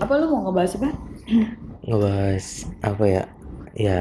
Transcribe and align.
Apa 0.00 0.12
lu 0.16 0.26
mau 0.32 0.40
ngebahas 0.48 0.72
apa? 0.80 0.90
ngebahas 1.80 2.46
apa 2.84 3.04
ya 3.08 3.22
ya 3.72 3.98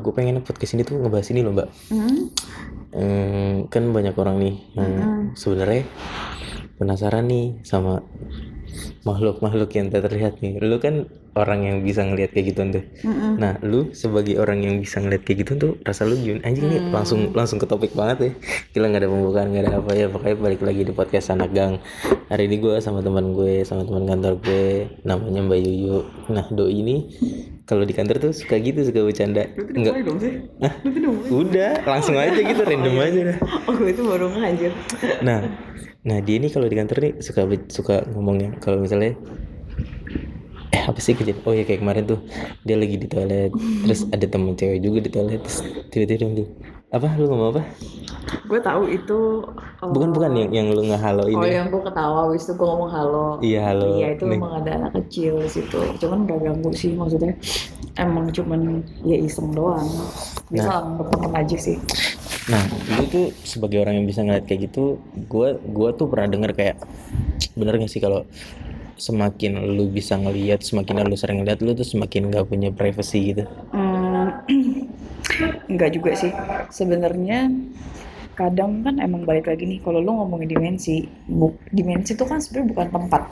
gue 0.00 0.12
pengen 0.16 0.40
podcast 0.40 0.72
ini 0.72 0.82
tuh 0.86 0.96
ngebahas 1.02 1.28
ini 1.34 1.40
loh 1.44 1.52
mbak 1.52 1.68
Hmm? 1.92 2.32
Hmm, 2.96 3.52
kan 3.68 3.92
banyak 3.92 4.16
orang 4.16 4.40
nih 4.40 4.54
yang 4.72 4.92
Mm-mm. 4.96 5.22
sebenarnya 5.36 5.84
penasaran 6.76 7.24
nih 7.24 7.60
sama 7.62 8.04
makhluk-makhluk 9.02 9.70
yang 9.72 9.88
tak 9.88 10.04
terlihat 10.04 10.38
nih. 10.38 10.58
Lu 10.58 10.76
kan 10.76 11.06
orang 11.36 11.60
yang 11.62 11.76
bisa 11.80 12.00
ngelihat 12.00 12.32
kayak 12.32 12.46
gitu 12.48 12.60
tuh 12.72 12.84
Mm-mm. 13.04 13.36
nah 13.36 13.60
lu 13.60 13.92
sebagai 13.92 14.40
orang 14.40 14.64
yang 14.64 14.80
bisa 14.80 15.04
ngelihat 15.04 15.20
kayak 15.20 15.44
gitu 15.44 15.52
tuh 15.56 15.72
rasa 15.84 16.04
lu 16.04 16.16
gimana? 16.16 16.48
Anjing 16.48 16.64
nih 16.66 16.80
Hmm. 16.80 16.92
langsung 16.92 17.20
langsung 17.32 17.58
ke 17.58 17.66
topik 17.66 17.92
banget 17.92 18.16
ya. 18.18 18.30
Gila 18.72 18.86
nggak 18.88 19.02
ada 19.04 19.10
pembukaan 19.10 19.46
nggak 19.52 19.64
ada 19.64 19.72
apa 19.78 19.90
ya. 19.92 20.06
Pokoknya 20.08 20.36
balik 20.36 20.60
lagi 20.60 20.82
di 20.82 20.92
podcast 20.92 21.28
anak 21.30 21.52
gang. 21.52 21.76
Hari 22.26 22.48
ini 22.48 22.56
gue 22.58 22.74
sama 22.80 23.00
teman 23.00 23.36
gue 23.36 23.62
sama 23.62 23.84
teman 23.84 24.04
kantor 24.04 24.40
gue 24.40 24.64
namanya 25.02 25.40
Mbak 25.44 25.60
Yuyu. 25.60 25.98
Nah 26.32 26.44
doi 26.48 26.72
ini 26.74 26.96
kalau 27.62 27.82
di 27.82 27.92
kantor 27.92 28.16
tuh 28.18 28.32
suka 28.32 28.56
gitu 28.56 28.80
suka 28.80 29.04
bercanda. 29.04 29.44
Enggak 29.54 30.02
dong 30.02 30.18
sih? 30.18 30.32
Udah 31.28 31.84
langsung 31.84 32.16
aja 32.16 32.32
gitu 32.34 32.62
random 32.62 32.96
aja. 32.96 33.20
Dah 33.28 33.38
Oh, 33.68 33.74
gue 33.74 33.92
itu 33.92 34.02
baru 34.02 34.32
ngajar. 34.32 34.72
nah 35.20 35.44
nah 36.06 36.22
dia 36.22 36.38
ini 36.38 36.48
kalau 36.48 36.64
di 36.64 36.76
kantor 36.78 36.96
nih 37.02 37.12
suka 37.18 37.40
suka 37.66 37.94
ngomongnya 38.14 38.54
kalau 38.62 38.78
misalnya 38.78 39.18
eh 40.70 40.82
apa 40.82 40.98
sih 40.98 41.14
kejadian 41.14 41.42
oh 41.42 41.50
ya 41.50 41.62
kayak 41.62 41.82
kemarin 41.82 42.04
tuh 42.06 42.20
dia 42.62 42.78
lagi 42.78 42.94
di 42.94 43.06
toilet 43.06 43.50
terus 43.82 44.06
ada 44.08 44.22
temen 44.22 44.54
cewek 44.54 44.78
juga 44.78 44.98
di 45.02 45.10
toilet 45.10 45.42
terus 45.42 45.58
tiba-tiba 45.90 46.30
dia 46.32 46.46
apa 46.88 47.10
lu 47.18 47.26
ngomong 47.26 47.50
apa 47.52 47.62
Gue 48.46 48.58
tahu 48.58 48.86
itu 48.86 49.42
oh, 49.82 49.90
bukan 49.90 50.10
bukan 50.10 50.30
yang 50.34 50.50
yang 50.50 50.66
lu 50.70 50.82
ngehalo 50.82 51.26
Oh, 51.26 51.42
ini 51.42 51.54
yang 51.54 51.66
gue 51.66 51.78
ketawa, 51.78 52.26
habis 52.26 52.46
itu 52.46 52.54
gue 52.54 52.66
ngomong 52.66 52.90
halo. 52.90 53.26
iya 53.38 53.70
halo 53.70 53.98
Iya 53.98 54.18
itu 54.18 54.22
Nih. 54.26 54.38
memang 54.38 54.52
ada 54.62 54.70
anak 54.82 54.92
kecil 55.02 55.42
di 55.42 55.50
situ. 55.50 55.78
Cuman 55.98 56.26
gak 56.26 56.42
ganggu 56.42 56.70
sih 56.70 56.94
maksudnya. 56.94 57.34
Emang 57.94 58.30
cuman 58.30 58.82
ya 59.02 59.18
iseng 59.18 59.50
doang. 59.50 59.86
Bisa 60.50 60.66
Nah. 60.78 61.06
temen 61.06 61.32
aja 61.34 61.56
sih. 61.58 61.78
Nah, 62.46 62.62
lu 62.94 63.04
tuh 63.10 63.26
sebagai 63.42 63.82
orang 63.82 63.98
yang 63.98 64.06
bisa 64.06 64.22
ngeliat 64.22 64.46
kayak 64.46 64.70
gitu, 64.70 65.02
gua 65.26 65.58
gua 65.58 65.90
tuh 65.90 66.06
pernah 66.06 66.30
denger 66.30 66.54
kayak 66.54 66.76
bener 67.58 67.82
gak 67.82 67.90
sih 67.90 67.98
kalau 67.98 68.22
semakin 68.96 69.60
lu 69.76 69.90
bisa 69.90 70.14
ngeliat, 70.14 70.62
semakin 70.62 71.04
lu 71.04 71.18
sering 71.18 71.42
ngeliat, 71.42 71.58
lu 71.60 71.74
tuh 71.74 71.84
semakin 71.84 72.30
gak 72.30 72.46
punya 72.46 72.70
privacy 72.70 73.34
gitu. 73.34 73.44
Hmm, 73.74 74.46
enggak 75.70 75.90
juga 75.98 76.14
sih. 76.14 76.30
Sebenarnya 76.70 77.50
kadang 78.38 78.84
kan 78.84 79.00
emang 79.00 79.26
balik 79.26 79.50
lagi 79.50 79.66
nih 79.66 79.80
kalau 79.82 79.98
lu 79.98 80.14
ngomongin 80.14 80.48
dimensi, 80.48 81.02
bu- 81.26 81.58
dimensi 81.72 82.14
itu 82.14 82.24
kan 82.24 82.38
sebenarnya 82.38 82.68
bukan 82.72 82.88
tempat. 82.94 83.22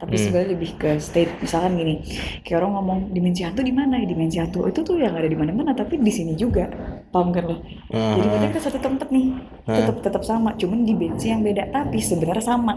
Tapi 0.00 0.16
Hmm. 0.16 0.22
sebenarnya 0.24 0.50
lebih 0.56 0.70
ke 0.80 0.90
state. 0.96 1.32
Misalkan 1.44 1.76
gini, 1.76 2.00
kayak 2.40 2.56
orang 2.64 2.72
ngomong 2.80 2.98
dimensi 3.12 3.44
hantu 3.44 3.60
di 3.60 3.74
mana 3.74 4.00
ya? 4.00 4.06
Dimensi 4.08 4.40
hantu 4.40 4.64
itu 4.64 4.80
tuh 4.80 4.96
yang 4.96 5.12
ada 5.12 5.28
di 5.28 5.36
mana-mana, 5.36 5.76
tapi 5.76 6.00
di 6.00 6.08
sini 6.08 6.32
juga. 6.34 6.72
Paham 7.12 7.28
kan 7.36 7.44
lo? 7.44 7.56
Jadi 8.16 8.26
Ah, 8.26 8.32
kita 8.32 8.46
ke 8.48 8.58
satu 8.62 8.78
tempat 8.80 9.12
nih, 9.12 9.26
tetap 9.76 9.96
tetap 10.02 10.22
sama, 10.24 10.50
cuman 10.58 10.82
dimensi 10.82 11.30
yang 11.30 11.40
beda, 11.40 11.70
tapi 11.70 12.02
sebenarnya 12.02 12.42
sama. 12.42 12.74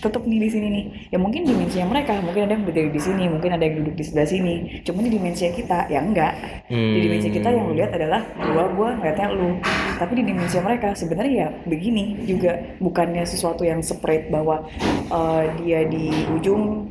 Tetap 0.00 0.22
nih 0.22 0.38
di 0.46 0.48
sini 0.48 0.66
nih. 0.70 0.84
Ya 1.10 1.18
mungkin 1.18 1.42
dimensinya 1.48 1.90
mereka, 1.90 2.20
mungkin 2.22 2.46
ada 2.46 2.54
yang 2.54 2.64
berdiri 2.64 2.90
di 2.92 3.00
sini, 3.00 3.26
mungkin 3.26 3.50
ada 3.56 3.64
yang 3.64 3.82
duduk 3.82 3.94
di 3.96 4.04
sebelah 4.06 4.28
sini. 4.28 4.54
Cuman 4.86 5.06
di 5.06 5.10
dimensi 5.16 5.44
kita, 5.50 5.90
ya 5.90 6.00
enggak. 6.00 6.32
Di 6.70 6.98
dimensi 7.02 7.28
kita 7.30 7.48
yang 7.50 7.70
lu 7.70 7.74
lihat 7.74 7.90
adalah 7.96 8.22
gua 8.36 8.64
gua 8.74 8.88
ngeliatnya 8.98 9.28
lu. 9.34 9.58
Tapi 9.98 10.12
di 10.16 10.22
dimensi 10.28 10.56
mereka 10.60 10.94
sebenarnya 10.94 11.32
ya 11.32 11.48
begini 11.64 12.24
juga 12.24 12.56
bukannya 12.78 13.24
sesuatu 13.24 13.64
yang 13.64 13.80
separate 13.84 14.32
bahwa 14.32 14.64
uh, 15.08 15.44
dia 15.60 15.84
di 15.86 16.08
ujung 16.32 16.88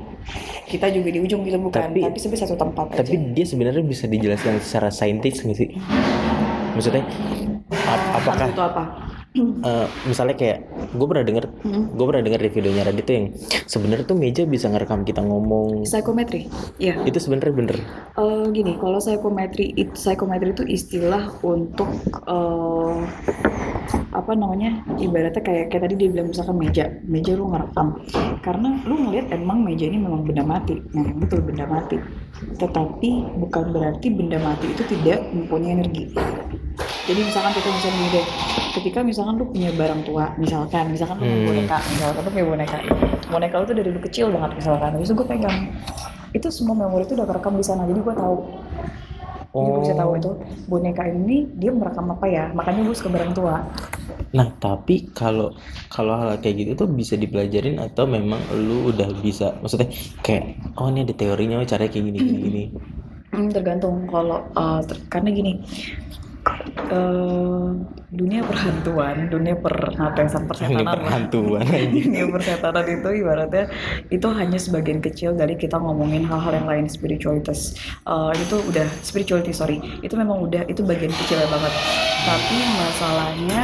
kita 0.70 0.94
juga 0.94 1.10
di 1.10 1.20
ujung 1.24 1.42
gitu 1.42 1.58
bukan 1.58 1.90
Tapi- 1.90 2.06
tapi, 2.06 2.18
sebenarnya 2.22 2.46
satu 2.46 2.58
tempat 2.60 2.86
tapi 2.94 3.18
aja 3.18 3.34
dia 3.34 3.46
sebenarnya 3.48 3.82
bisa 3.82 4.06
dijelaskan 4.06 4.62
secara 4.62 4.94
saintis 4.94 5.42
nggak 5.42 5.58
sih? 5.58 5.70
Maksudnya 6.78 7.04
ap- 7.74 8.10
apakah 8.22 8.48
itu 8.54 8.62
apa 8.62 8.84
eh, 9.38 9.88
misalnya 10.10 10.36
kayak 10.36 10.58
gue 10.90 11.06
pernah 11.06 11.26
denger, 11.26 11.46
Hmm. 11.62 11.86
gue 11.94 12.06
pernah 12.06 12.24
denger 12.26 12.42
di 12.42 12.50
videonya 12.50 12.84
Radit 12.90 13.06
tuh 13.06 13.14
yang 13.14 13.28
sebenarnya 13.70 14.06
tuh 14.06 14.18
meja 14.18 14.44
bisa 14.46 14.68
ngerekam 14.68 15.06
kita 15.06 15.22
ngomong. 15.22 15.86
psikometri 15.86 16.50
ya 16.82 16.98
Itu 17.06 17.22
sebenarnya 17.22 17.54
bener. 17.54 17.78
Eh, 18.18 18.44
gini, 18.50 18.74
kalau 18.82 18.98
psikometri 18.98 19.74
itu 19.78 19.94
psikometri 19.94 20.50
itu 20.52 20.64
istilah 20.66 21.30
untuk 21.46 21.90
eh, 22.26 22.98
apa 24.10 24.32
namanya? 24.34 24.82
Ibaratnya 24.98 25.42
kayak 25.42 25.66
kayak 25.70 25.82
tadi 25.86 25.94
dia 25.96 26.10
bilang 26.10 26.34
misalkan 26.34 26.58
meja, 26.58 26.86
meja 27.06 27.38
lu 27.38 27.50
ngerekam. 27.54 28.02
Karena 28.42 28.82
lu 28.84 28.98
ngelihat 28.98 29.30
emang 29.30 29.62
meja 29.62 29.86
ini 29.86 30.02
memang 30.02 30.26
benda 30.26 30.42
mati, 30.42 30.82
memang 30.92 31.22
betul 31.22 31.46
benda 31.46 31.70
mati. 31.70 32.02
Tetapi 32.58 33.10
bukan 33.38 33.66
berarti 33.70 34.08
benda 34.10 34.42
mati 34.42 34.74
itu 34.74 34.84
tidak 34.90 35.22
mempunyai 35.30 35.78
energi. 35.78 36.04
Jadi 37.10 37.20
misalkan 37.26 37.52
kita 37.58 37.68
misalkan 37.74 37.98
gini 37.98 38.10
deh, 38.14 38.26
ketika 38.78 39.00
misalkan 39.02 39.34
lu 39.42 39.46
punya 39.50 39.70
barang 39.74 40.02
tua, 40.06 40.26
misalkan, 40.38 40.84
misalkan 40.94 41.18
lu 41.18 41.26
punya 41.26 41.38
Hmm. 41.42 41.48
boneka, 41.50 41.78
misalkan 41.90 42.22
lu 42.22 42.30
punya 42.30 42.48
boneka, 42.48 42.76
boneka 43.34 43.56
lu 43.58 43.66
tuh 43.66 43.76
dari 43.76 43.88
dulu 43.90 44.02
kecil 44.06 44.26
banget 44.30 44.52
misalkan, 44.62 44.90
habis 44.94 45.08
itu 45.10 45.16
gue 45.18 45.28
pegang, 45.28 45.58
itu 46.38 46.48
semua 46.54 46.76
memori 46.78 47.04
itu 47.10 47.18
udah 47.18 47.26
kerekam 47.26 47.58
di 47.58 47.66
sana, 47.66 47.90
jadi 47.90 47.98
gue 47.98 48.16
tahu, 48.16 48.38
jadi 49.50 49.70
gue 49.74 49.82
bisa 49.82 49.96
tahu 49.98 50.12
itu 50.22 50.32
boneka 50.70 51.04
ini 51.10 51.50
dia 51.58 51.72
merekam 51.74 52.06
apa 52.14 52.26
ya, 52.30 52.44
makanya 52.54 52.86
gue 52.86 52.96
suka 52.96 53.10
barang 53.10 53.34
tua. 53.34 53.58
Nah, 54.30 54.48
tapi 54.62 55.10
kalau 55.18 55.58
kalau 55.90 56.14
hal 56.14 56.38
kayak 56.38 56.56
gitu 56.62 56.86
tuh 56.86 56.90
bisa 56.90 57.18
dipelajarin 57.18 57.82
atau 57.82 58.06
memang 58.06 58.38
lu 58.54 58.94
udah 58.94 59.10
bisa? 59.26 59.58
Maksudnya 59.58 59.90
kayak 60.22 60.54
oh 60.78 60.86
ini 60.94 61.02
ada 61.02 61.14
teorinya 61.18 61.58
oh 61.58 61.66
caranya 61.66 61.90
kayak 61.90 62.06
gini 62.14 62.20
gini 62.22 62.40
gini. 62.46 62.64
Hmm, 63.34 63.50
tergantung 63.50 64.06
kalau 64.06 64.46
eh, 64.54 64.80
ter- 64.86 65.02
karena 65.10 65.30
gini 65.34 65.52
eh, 66.90 67.68
dunia 68.10 68.42
perhantuan, 68.42 69.30
dunia 69.30 69.56
per 69.58 69.94
apa 69.98 70.18
yang 70.18 70.30
Ini 70.30 70.48
persetanan 70.50 70.86
lah. 70.86 70.96
perhantuan 70.98 71.64
dunia 71.98 72.26
persetanan 72.32 72.86
itu 72.90 73.10
ibaratnya 73.22 73.66
itu 74.10 74.28
hanya 74.34 74.58
sebagian 74.58 75.00
kecil 75.00 75.38
dari 75.38 75.54
kita 75.56 75.78
ngomongin 75.78 76.26
hal-hal 76.26 76.54
yang 76.56 76.68
lain 76.68 76.86
spiritualitas. 76.90 77.78
Eh, 78.06 78.34
itu 78.40 78.58
udah 78.66 78.88
spirituality 79.06 79.54
sorry. 79.54 79.78
Itu 80.02 80.18
memang 80.18 80.42
udah 80.50 80.66
itu 80.66 80.82
bagian 80.82 81.14
kecil 81.14 81.40
banget. 81.46 81.74
Tapi 82.26 82.58
masalahnya 82.78 83.62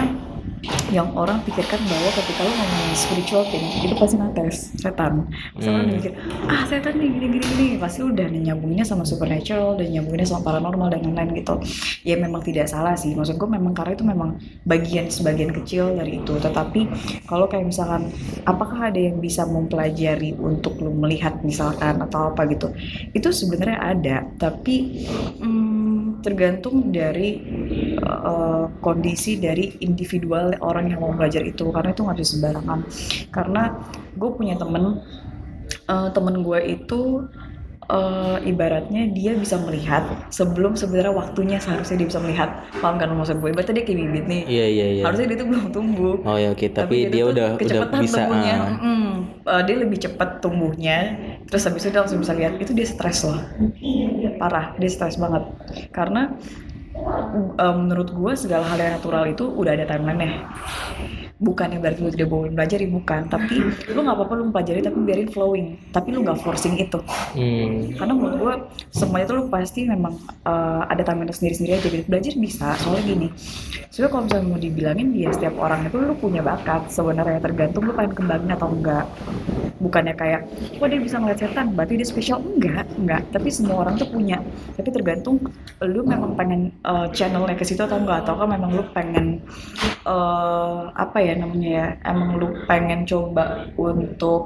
yang 0.93 1.09
orang 1.17 1.41
pikirkan 1.45 1.81
bahwa 1.85 2.09
ketika 2.13 2.41
lo 2.45 2.51
ngomongin 2.53 2.93
spiritual 2.97 3.43
thing 3.49 3.65
itu 3.81 3.93
pasti 3.97 4.15
nates 4.17 4.55
setan. 4.77 5.29
Misalnya 5.57 5.83
Hmm. 5.85 5.91
mikir 5.97 6.11
ah 6.49 6.63
setan 6.65 6.93
nih 6.97 7.09
gini 7.09 7.27
gini 7.37 7.45
gini. 7.45 7.67
Pasti 7.81 7.99
udah 8.05 8.27
nyambunginnya 8.29 8.85
sama 8.85 9.03
supernatural 9.03 9.77
dan 9.77 9.87
nyambunginnya 9.93 10.27
sama 10.29 10.41
paranormal 10.45 10.87
dan 10.93 11.01
lain-lain 11.05 11.31
gitu. 11.41 11.55
Ya 12.05 12.15
memang 12.17 12.41
tidak 12.45 12.69
salah 12.69 12.93
sih. 12.97 13.13
Maksud 13.13 13.37
gue 13.37 13.49
memang 13.49 13.73
karena 13.73 13.93
itu 13.97 14.05
memang 14.05 14.29
bagian 14.65 15.09
sebagian 15.09 15.51
kecil 15.53 15.95
dari 15.97 16.21
itu. 16.21 16.33
Tetapi 16.37 16.81
kalau 17.29 17.45
kayak 17.49 17.69
misalkan 17.69 18.09
apakah 18.45 18.89
ada 18.89 18.99
yang 18.99 19.17
bisa 19.21 19.45
mempelajari 19.45 20.37
untuk 20.37 20.77
lo 20.81 20.93
melihat 20.93 21.41
misalkan 21.41 22.01
atau 22.01 22.33
apa 22.33 22.45
gitu? 22.49 22.71
Itu 23.13 23.29
sebenarnya 23.33 23.79
ada. 23.81 24.17
Tapi 24.37 25.05
hmm, 25.41 25.84
tergantung 26.21 26.93
dari 26.93 27.41
uh, 28.03 28.71
kondisi 28.79 29.39
dari 29.39 29.79
individual 29.81 30.55
orang 30.61 30.91
yang 30.91 31.01
mau 31.01 31.11
belajar 31.15 31.41
itu. 31.43 31.71
Karena 31.71 31.91
itu 31.91 32.01
nggak 32.05 32.17
bisa 32.19 32.29
sembarangan. 32.37 32.79
Karena 33.31 33.63
gue 34.15 34.29
punya 34.35 34.55
temen 34.55 35.01
uh, 35.89 36.09
temen 36.13 36.45
gue 36.45 36.59
itu 36.63 37.25
uh, 37.89 38.37
ibaratnya 38.41 39.09
dia 39.13 39.37
bisa 39.37 39.57
melihat 39.61 40.05
sebelum 40.33 40.73
sebenarnya 40.73 41.13
waktunya 41.13 41.57
seharusnya 41.61 42.01
dia 42.01 42.07
bisa 42.09 42.21
melihat. 42.21 42.49
Paham 42.81 42.97
kan 42.97 43.11
maksud 43.13 43.41
gue? 43.41 43.49
Ibaratnya 43.53 43.81
dia 43.81 43.85
kayak 43.85 43.99
bibit 43.99 44.25
nih. 44.25 44.41
Iya 44.45 44.65
iya 44.65 44.85
iya. 44.99 45.03
harusnya 45.05 45.27
dia 45.33 45.37
tuh 45.41 45.47
belum 45.49 45.65
tumbuh. 45.73 46.15
Oh 46.25 46.37
ya 46.37 46.53
oke, 46.53 46.65
tapi, 46.73 47.09
dia, 47.09 47.23
tuh 47.25 47.33
udah 47.33 47.47
udah 47.57 47.81
bisa 48.01 48.19
tumbuhnya. 48.25 48.55
Mm, 48.81 49.13
uh, 49.45 49.61
dia 49.65 49.75
lebih 49.77 49.97
cepat 50.01 50.29
tumbuhnya. 50.41 50.97
Terus 51.49 51.63
habis 51.69 51.81
itu 51.85 51.89
dia 51.93 52.01
langsung 52.01 52.21
bisa 52.21 52.33
lihat. 52.33 52.57
Itu 52.57 52.71
dia 52.73 52.87
stres 52.87 53.25
loh 53.25 53.39
parah 54.37 54.75
dia 54.77 54.91
stres 54.91 55.17
banget. 55.17 55.43
Karena 55.91 56.31
uh, 57.59 57.75
menurut 57.75 58.09
gue 58.11 58.33
segala 58.39 58.65
hal 58.69 58.79
yang 58.79 58.93
natural 58.99 59.25
itu 59.27 59.45
udah 59.47 59.71
ada 59.75 59.85
timeline-nya 59.87 60.47
bukan 61.35 61.67
yang 61.67 61.81
berarti 61.83 61.99
lu 61.99 62.11
tidak 62.15 62.29
boleh 62.31 62.51
belajar 62.51 62.79
bukan. 62.87 63.21
Tapi 63.27 63.55
lu 63.91 63.99
nggak 63.99 64.15
apa-apa 64.15 64.33
lu 64.39 64.43
mempelajari 64.51 64.79
tapi 64.79 64.97
biarin 65.03 65.29
flowing. 65.31 65.67
Tapi 65.91 66.07
lu 66.15 66.23
nggak 66.23 66.39
forcing 66.39 66.79
itu. 66.79 66.99
Hmm. 67.35 67.91
karena 67.99 68.13
menurut 68.15 68.35
gue 68.39 68.53
semuanya 68.95 69.25
tuh 69.27 69.35
lu 69.43 69.43
pasti 69.51 69.83
memang 69.83 70.15
uh, 70.47 70.87
ada 70.87 71.03
timeline 71.03 71.31
sendiri-sendiri 71.35 71.73
aja 71.75 71.87
gitu. 71.91 72.05
Belajar 72.07 72.33
bisa. 72.39 72.67
Soalnya 72.79 73.03
gini 73.03 73.27
sebenarnya 73.91 74.11
kalau 74.11 74.23
misalnya 74.27 74.47
mau 74.51 74.59
dibilangin 74.59 75.07
ya 75.15 75.29
setiap 75.31 75.55
orang 75.59 75.79
itu 75.87 75.95
lu 75.99 76.15
punya 76.15 76.41
bakat. 76.43 76.87
Sebenarnya 76.87 77.39
tergantung 77.43 77.83
lu 77.83 77.93
pengen 77.95 78.13
kembangin 78.15 78.51
atau 78.55 78.67
enggak. 78.71 79.05
Bukannya 79.83 80.15
kayak 80.15 80.41
wah 80.79 80.87
dia 80.87 81.01
bisa 81.03 81.19
ngeliat 81.19 81.39
setan. 81.39 81.75
Berarti 81.75 81.99
dia 81.99 82.07
spesial? 82.07 82.39
Enggak 82.39 82.87
enggak. 82.95 83.21
Tapi 83.35 83.47
semua 83.51 83.83
orang 83.83 83.99
tuh 83.99 84.07
punya. 84.07 84.39
Tapi 84.79 84.87
tergantung 84.87 85.35
lu 85.83 86.01
memang 86.07 86.31
pengen 86.39 86.71
uh, 86.87 87.11
channelnya 87.11 87.59
ke 87.59 87.67
situ 87.67 87.83
atau 87.83 87.99
enggak. 87.99 88.23
Atau 88.23 88.39
kan 88.39 88.47
memang 88.47 88.71
lu 88.71 88.83
pengen 88.95 89.43
uh, 90.07 90.87
apa 90.95 91.17
ya 91.24 91.24
namanya 91.41 91.69
ya. 91.79 91.85
Emang 92.11 92.29
lu 92.39 92.47
pengen 92.69 92.99
coba 93.11 93.41
untuk 93.87 94.41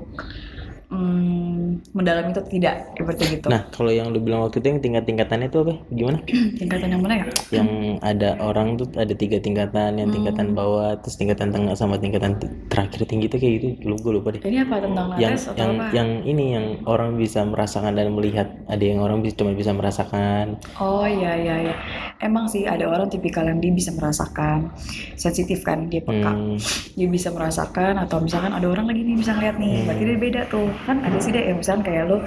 mendalam 1.89 2.29
itu 2.29 2.41
tidak 2.51 2.93
seperti 2.93 3.23
gitu 3.35 3.47
Nah, 3.49 3.65
kalau 3.73 3.89
yang 3.89 4.13
lu 4.13 4.21
bilang 4.21 4.45
waktu 4.45 4.61
itu 4.61 4.67
yang 4.69 4.79
tingkat-tingkatannya 4.79 5.47
itu 5.49 5.57
apa? 5.61 5.73
Gimana? 5.89 6.17
tingkatan 6.61 6.87
yang 6.93 7.01
mana 7.01 7.13
ya 7.17 7.25
yang 7.49 7.69
ada 7.99 8.29
orang 8.39 8.77
tuh 8.77 8.87
ada 8.93 9.13
tiga 9.13 9.37
tingkatan, 9.37 9.97
yang 9.97 10.09
Hmm. 10.09 10.15
tingkatan 10.15 10.47
bawah, 10.53 10.93
terus 11.01 11.15
tingkatan 11.15 11.49
tengah 11.49 11.73
sama 11.73 11.97
tingkatan 11.97 12.37
terakhir 12.69 13.05
tinggi 13.05 13.25
itu 13.25 13.37
kayak 13.37 13.53
gitu. 13.57 13.67
Lu 13.85 13.95
gue 13.97 14.13
lupa 14.15 14.29
deh. 14.31 14.41
ini 14.41 14.61
apa 14.61 14.75
tentang 14.79 15.07
Yang 15.17 15.35
atau 15.49 15.57
yang 15.57 15.71
apa 15.75 15.85
yang 15.91 16.09
ini 16.23 16.45
yang 16.53 16.65
orang 16.85 17.15
bisa 17.15 17.41
merasakan 17.41 17.93
dan 17.93 18.13
melihat. 18.13 18.47
Ada 18.65 18.83
yang 18.85 18.99
orang 19.01 19.21
bisa 19.21 19.33
cuma 19.37 19.53
bisa 19.53 19.71
merasakan. 19.73 20.57
Oh 20.77 21.05
iya 21.05 21.33
iya 21.35 21.55
iya. 21.69 21.75
Emang 22.19 22.45
sih 22.45 22.65
ada 22.65 22.85
orang 22.85 23.07
tipikal 23.07 23.45
yang 23.45 23.57
dia 23.57 23.71
bisa 23.71 23.89
merasakan 23.91 24.69
sensitif 25.15 25.61
kan 25.61 25.87
dia 25.87 26.01
peka. 26.01 26.29
Hmm, 26.29 26.57
Dia 26.93 27.07
bisa 27.07 27.29
merasakan 27.29 27.97
atau 27.97 28.19
misalkan 28.19 28.51
ada 28.51 28.67
orang 28.67 28.85
lagi 28.85 29.01
nih 29.01 29.15
bisa 29.15 29.31
ngeliat 29.33 29.55
nih, 29.57 29.73
Hmm. 29.73 29.85
berarti 29.87 30.03
dia 30.05 30.17
beda 30.19 30.41
tuh. 30.47 30.67
Kan 30.83 30.97
ada 31.01 31.17
sih 31.17 31.31
deh 31.31 31.43
yang 31.47 31.57
misalkan 31.79 31.95
kayak 31.95 32.03
lo, 32.11 32.17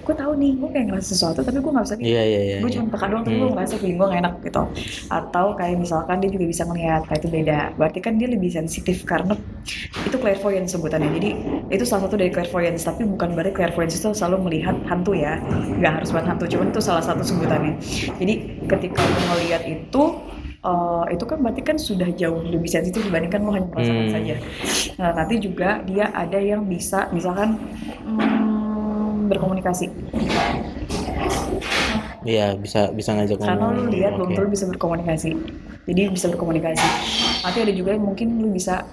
gue 0.00 0.14
tahu 0.14 0.32
nih, 0.38 0.52
gue 0.56 0.68
kayak 0.70 0.86
ngerasa 0.90 1.08
sesuatu 1.10 1.40
tapi 1.42 1.58
gue 1.58 1.70
nggak 1.70 1.84
bisa 1.84 1.94
nih. 1.98 2.04
iya 2.06 2.22
iya 2.22 2.40
iya. 2.40 2.56
gue 2.62 2.70
iya. 2.70 2.76
cuma 2.78 2.86
peka 2.90 3.06
doang 3.10 3.22
tapi 3.22 3.36
gue 3.36 3.42
Hmm. 3.42 3.56
ngerasa 3.58 3.74
feeling 3.76 3.98
gue 3.98 4.06
gak 4.06 4.20
enak 4.22 4.34
gitu 4.40 4.62
atau 5.10 5.46
kayak 5.54 5.76
misalkan 5.76 6.16
dia 6.22 6.30
juga 6.30 6.46
bisa 6.46 6.62
ngeliat 6.64 7.02
kayak 7.06 7.20
itu 7.20 7.28
beda 7.28 7.58
berarti 7.74 7.98
kan 7.98 8.12
dia 8.16 8.28
lebih 8.30 8.50
sensitif 8.50 8.96
karena 9.02 9.34
itu 10.06 10.16
clairvoyance 10.16 10.70
sebutannya 10.70 11.10
jadi 11.18 11.30
itu 11.68 11.84
salah 11.84 12.06
satu 12.06 12.14
dari 12.14 12.30
clairvoyance 12.30 12.82
tapi 12.82 13.02
bukan 13.04 13.34
berarti 13.34 13.52
clairvoyance 13.52 13.96
itu 13.96 14.08
selalu 14.12 14.36
melihat 14.46 14.76
hantu 14.86 15.12
ya 15.12 15.40
nggak 15.80 15.92
harus 16.02 16.08
buat 16.14 16.26
hantu 16.26 16.44
cuman 16.46 16.70
itu 16.70 16.80
salah 16.80 17.02
satu 17.02 17.22
sebutannya 17.22 17.74
jadi 18.16 18.34
ketika 18.68 19.00
lo 19.02 19.18
ngeliat 19.34 19.62
itu 19.66 20.02
eh, 20.60 21.04
itu 21.10 21.24
kan 21.24 21.38
berarti 21.40 21.62
kan 21.64 21.76
sudah 21.80 22.08
jauh 22.12 22.44
lebih 22.44 22.68
sensitif 22.68 23.00
dibandingkan 23.02 23.40
lo 23.42 23.50
hanya 23.50 23.66
merasakan 23.66 24.04
Hmm. 24.06 24.14
saja 24.14 24.34
nah 24.96 25.10
nanti 25.16 25.34
juga 25.40 25.80
dia 25.82 26.12
ada 26.12 26.36
yang 26.36 26.62
bisa 26.64 27.08
misalkan 27.10 27.56
hmm, 28.04 28.59
berkomunikasi 29.40 29.88
Iya 32.20 32.52
bisa 32.52 32.92
bisa 32.92 33.16
ngajak 33.16 33.40
karena 33.40 33.56
ngomong. 33.56 33.80
lu 33.80 33.84
lihat 33.88 34.12
belum 34.12 34.36
tentu 34.36 34.52
bisa 34.52 34.64
berkomunikasi 34.68 35.30
jadi 35.88 36.12
bisa 36.12 36.28
berkomunikasi 36.28 36.84
nanti 37.40 37.58
ada 37.64 37.72
juga 37.72 37.96
yang 37.96 38.04
mungkin 38.04 38.28
lu 38.36 38.52
bisa 38.52 38.84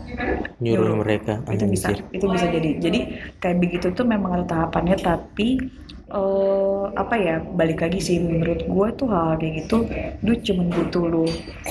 Nyuruh 0.63 0.95
nyuruh. 0.95 1.03
mereka. 1.03 1.43
itu 1.51 1.67
bisa 1.67 1.91
Anjir. 1.91 2.07
itu 2.09 2.25
bisa 2.25 2.45
jadi 2.47 2.69
jadi 2.79 2.99
kayak 3.37 3.57
begitu 3.59 3.87
tuh 3.91 4.07
memang 4.07 4.31
ada 4.33 4.45
tahapannya 4.47 4.95
tapi 4.95 5.59
eh 6.07 6.83
apa 6.95 7.15
ya 7.19 7.35
balik 7.43 7.83
lagi 7.83 7.99
sih 7.99 8.15
menurut 8.17 8.63
gue 8.63 8.87
tuh 8.95 9.11
hal 9.11 9.35
kayak 9.35 9.67
gitu 9.67 9.83
lu 10.23 10.33
cuman 10.39 10.67
butuh 10.71 11.03
lu 11.03 11.23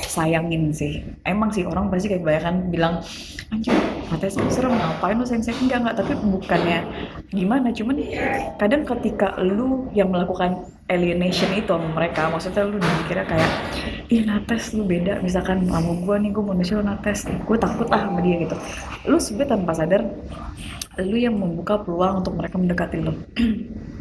sayangin 0.05 0.77
sih 0.77 1.01
emang 1.25 1.49
sih 1.49 1.65
orang 1.65 1.89
pasti 1.89 2.13
kayak 2.13 2.21
kebanyakan 2.21 2.55
bilang 2.69 2.95
anjir 3.49 3.73
katanya 4.07 4.33
sih 4.33 4.43
serem 4.55 4.75
ngapain 4.79 5.19
lu 5.19 5.27
sayang 5.27 5.43
enggak 5.67 5.79
enggak 5.83 5.97
tapi 5.99 6.13
bukannya 6.23 6.79
gimana 7.35 7.69
cuman 7.75 7.97
kadang 8.57 8.83
ketika 8.87 9.35
lu 9.43 9.91
yang 9.93 10.09
melakukan 10.15 10.63
alienation 10.87 11.51
itu 11.59 11.67
sama 11.67 11.89
mereka 11.91 12.31
maksudnya 12.31 12.63
lu 12.63 12.79
mikirnya 12.79 13.27
kayak 13.27 13.51
ih 14.07 14.23
nates 14.23 14.71
lu 14.71 14.87
beda 14.87 15.19
misalkan 15.19 15.67
sama 15.67 15.93
gue 15.99 16.15
nih 16.23 16.31
gue 16.31 16.45
manusia 16.47 16.79
nates 16.79 17.27
gue 17.27 17.57
takut 17.59 17.91
ah 17.91 18.07
sama 18.07 18.23
dia 18.23 18.47
gitu. 18.47 18.57
Lu 19.11 19.19
sebenarnya 19.19 19.59
tanpa 19.59 19.73
sadar 19.75 20.03
lu 21.03 21.17
yang 21.19 21.37
membuka 21.37 21.77
peluang 21.83 22.25
untuk 22.25 22.39
mereka 22.39 22.57
mendekati 22.57 22.97
lu 23.03 23.13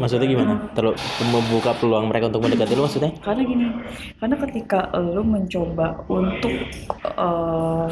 Maksudnya 0.00 0.26
gimana? 0.26 0.54
Terlalu 0.72 0.96
membuka 1.28 1.70
peluang 1.76 2.08
mereka 2.08 2.32
untuk 2.32 2.42
mendekati 2.48 2.72
lu 2.72 2.84
maksudnya? 2.88 3.12
karena 3.22 3.42
gini 3.46 3.66
karena 4.18 4.36
ketika 4.48 4.80
lu 4.98 5.22
mencoba 5.22 5.94
untuk 6.10 6.52
eh, 7.04 7.88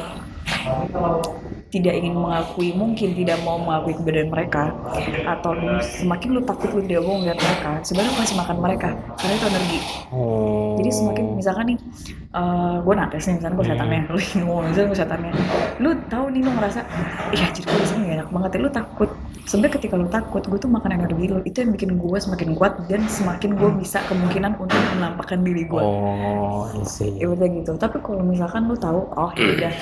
tidak 1.70 1.94
ingin 2.02 2.18
mengakui 2.18 2.74
mungkin 2.74 3.14
tidak 3.14 3.38
mau 3.46 3.56
mengakui 3.56 3.94
keberadaan 3.94 4.30
mereka 4.34 4.62
atau 5.22 5.54
semakin 5.80 6.28
lu 6.34 6.40
takut 6.42 6.70
lu 6.74 6.82
tidak 6.84 7.02
mau 7.06 7.16
melihat 7.22 7.38
mereka 7.38 7.70
sebenarnya 7.86 8.12
kasih 8.18 8.36
makan 8.36 8.58
mereka 8.58 8.88
karena 9.16 9.34
itu 9.38 9.46
energi 9.46 9.78
Oh. 10.10 10.69
Jadi 10.80 10.90
semakin 10.90 11.24
misalkan 11.36 11.64
nih 11.76 11.78
gue 12.80 12.94
nates 12.94 13.26
nih 13.26 13.34
misalkan 13.42 13.54
gue 13.58 13.66
setannya. 13.66 14.00
lu 14.08 14.20
ngomong 14.46 14.64
misalnya 14.70 14.88
gue 14.88 14.98
setannya. 15.02 15.32
Lu 15.82 15.90
tahu 16.08 16.24
nih 16.30 16.40
lu 16.46 16.50
ngerasa 16.56 16.80
iya 17.36 17.46
jadi 17.52 17.66
gue 17.68 17.80
di 17.82 17.88
sini 17.90 18.00
gak 18.06 18.16
enak 18.22 18.28
banget 18.32 18.50
ya. 18.54 18.58
Lu 18.62 18.70
takut. 18.70 19.10
Sebenarnya 19.50 19.74
ketika 19.82 19.94
lu 19.98 20.06
takut 20.06 20.42
gue 20.46 20.58
tuh 20.62 20.70
makan 20.70 20.94
energi 20.94 21.26
lu 21.26 21.42
itu 21.42 21.58
yang 21.58 21.74
bikin 21.74 21.98
gue 21.98 22.18
semakin 22.22 22.54
kuat 22.54 22.86
dan 22.86 23.02
semakin 23.10 23.58
gue 23.58 23.70
bisa 23.82 23.98
kemungkinan 24.06 24.54
untuk 24.62 24.78
menampakkan 24.94 25.42
diri 25.42 25.66
gue 25.66 25.82
Oh, 25.82 26.70
I 26.70 26.86
see. 26.86 27.18
ya 27.18 27.26
udah 27.34 27.50
gitu. 27.50 27.74
Tapi 27.74 27.98
kalau 27.98 28.22
misalkan 28.22 28.70
lu 28.70 28.78
tahu 28.78 29.10
oh 29.10 29.30
ya 29.34 29.50
udah 29.58 29.72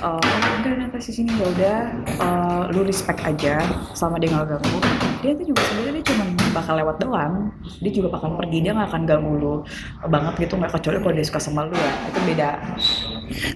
uh, 0.00 0.16
oh 0.16 0.52
enggak 0.64 0.80
nates 0.80 1.12
di 1.12 1.14
sini 1.20 1.30
ya 1.36 1.44
udah 1.44 1.78
uh, 2.24 2.62
lu 2.72 2.88
respect 2.88 3.20
aja 3.20 3.60
sama 3.92 4.16
dia 4.16 4.32
nggak 4.32 4.48
ganggu. 4.56 4.78
Dia 5.20 5.32
tuh 5.36 5.44
juga 5.44 5.60
sebenarnya 5.60 5.92
dia 6.00 6.04
cuma 6.08 6.24
bakal 6.54 6.74
lewat 6.78 6.96
doang 7.00 7.50
dia 7.80 7.92
juga 7.92 8.08
bakal 8.18 8.36
pergi 8.38 8.58
dia 8.64 8.72
nggak 8.74 8.88
akan 8.90 9.02
ganggu 9.06 9.32
lu 9.38 9.54
banget 10.08 10.34
gitu 10.48 10.54
nggak 10.58 10.72
kecuali 10.74 10.96
kalau 11.02 11.14
dia 11.14 11.26
suka 11.26 11.40
sama 11.40 11.66
lu 11.68 11.74
ya 11.74 11.92
itu 12.10 12.20
beda 12.26 12.50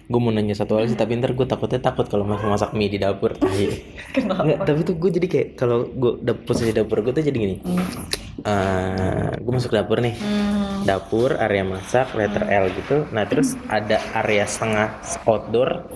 Gue 0.08 0.20
mau 0.20 0.28
nanya 0.28 0.52
satu 0.52 0.76
hal 0.76 0.84
sih, 0.84 0.98
tapi 0.98 1.16
ntar 1.16 1.32
gue 1.32 1.46
takutnya 1.48 1.80
takut 1.80 2.04
kalau 2.04 2.28
masak 2.28 2.48
masak 2.48 2.70
mie 2.76 2.92
di 2.92 3.00
dapur. 3.00 3.32
Nggak, 4.12 4.68
tapi 4.68 4.80
tuh 4.84 4.96
gue 5.00 5.10
jadi 5.16 5.26
kayak 5.28 5.48
kalau 5.56 5.88
gue 5.88 6.20
dapur 6.20 6.44
posisi 6.52 6.76
dapur 6.76 7.00
gue 7.00 7.12
tuh 7.16 7.24
jadi 7.24 7.32
gini. 7.36 7.56
Hmm. 7.64 9.32
gue 9.40 9.52
masuk 9.52 9.72
dapur 9.72 10.04
nih. 10.04 10.12
Hmm. 10.20 10.84
Dapur, 10.84 11.40
area 11.40 11.64
masak, 11.64 12.12
letter 12.12 12.44
L 12.44 12.68
gitu. 12.76 13.08
Nah 13.16 13.24
terus 13.24 13.56
ada 13.72 13.96
area 14.12 14.44
setengah 14.44 15.00
outdoor. 15.24 15.88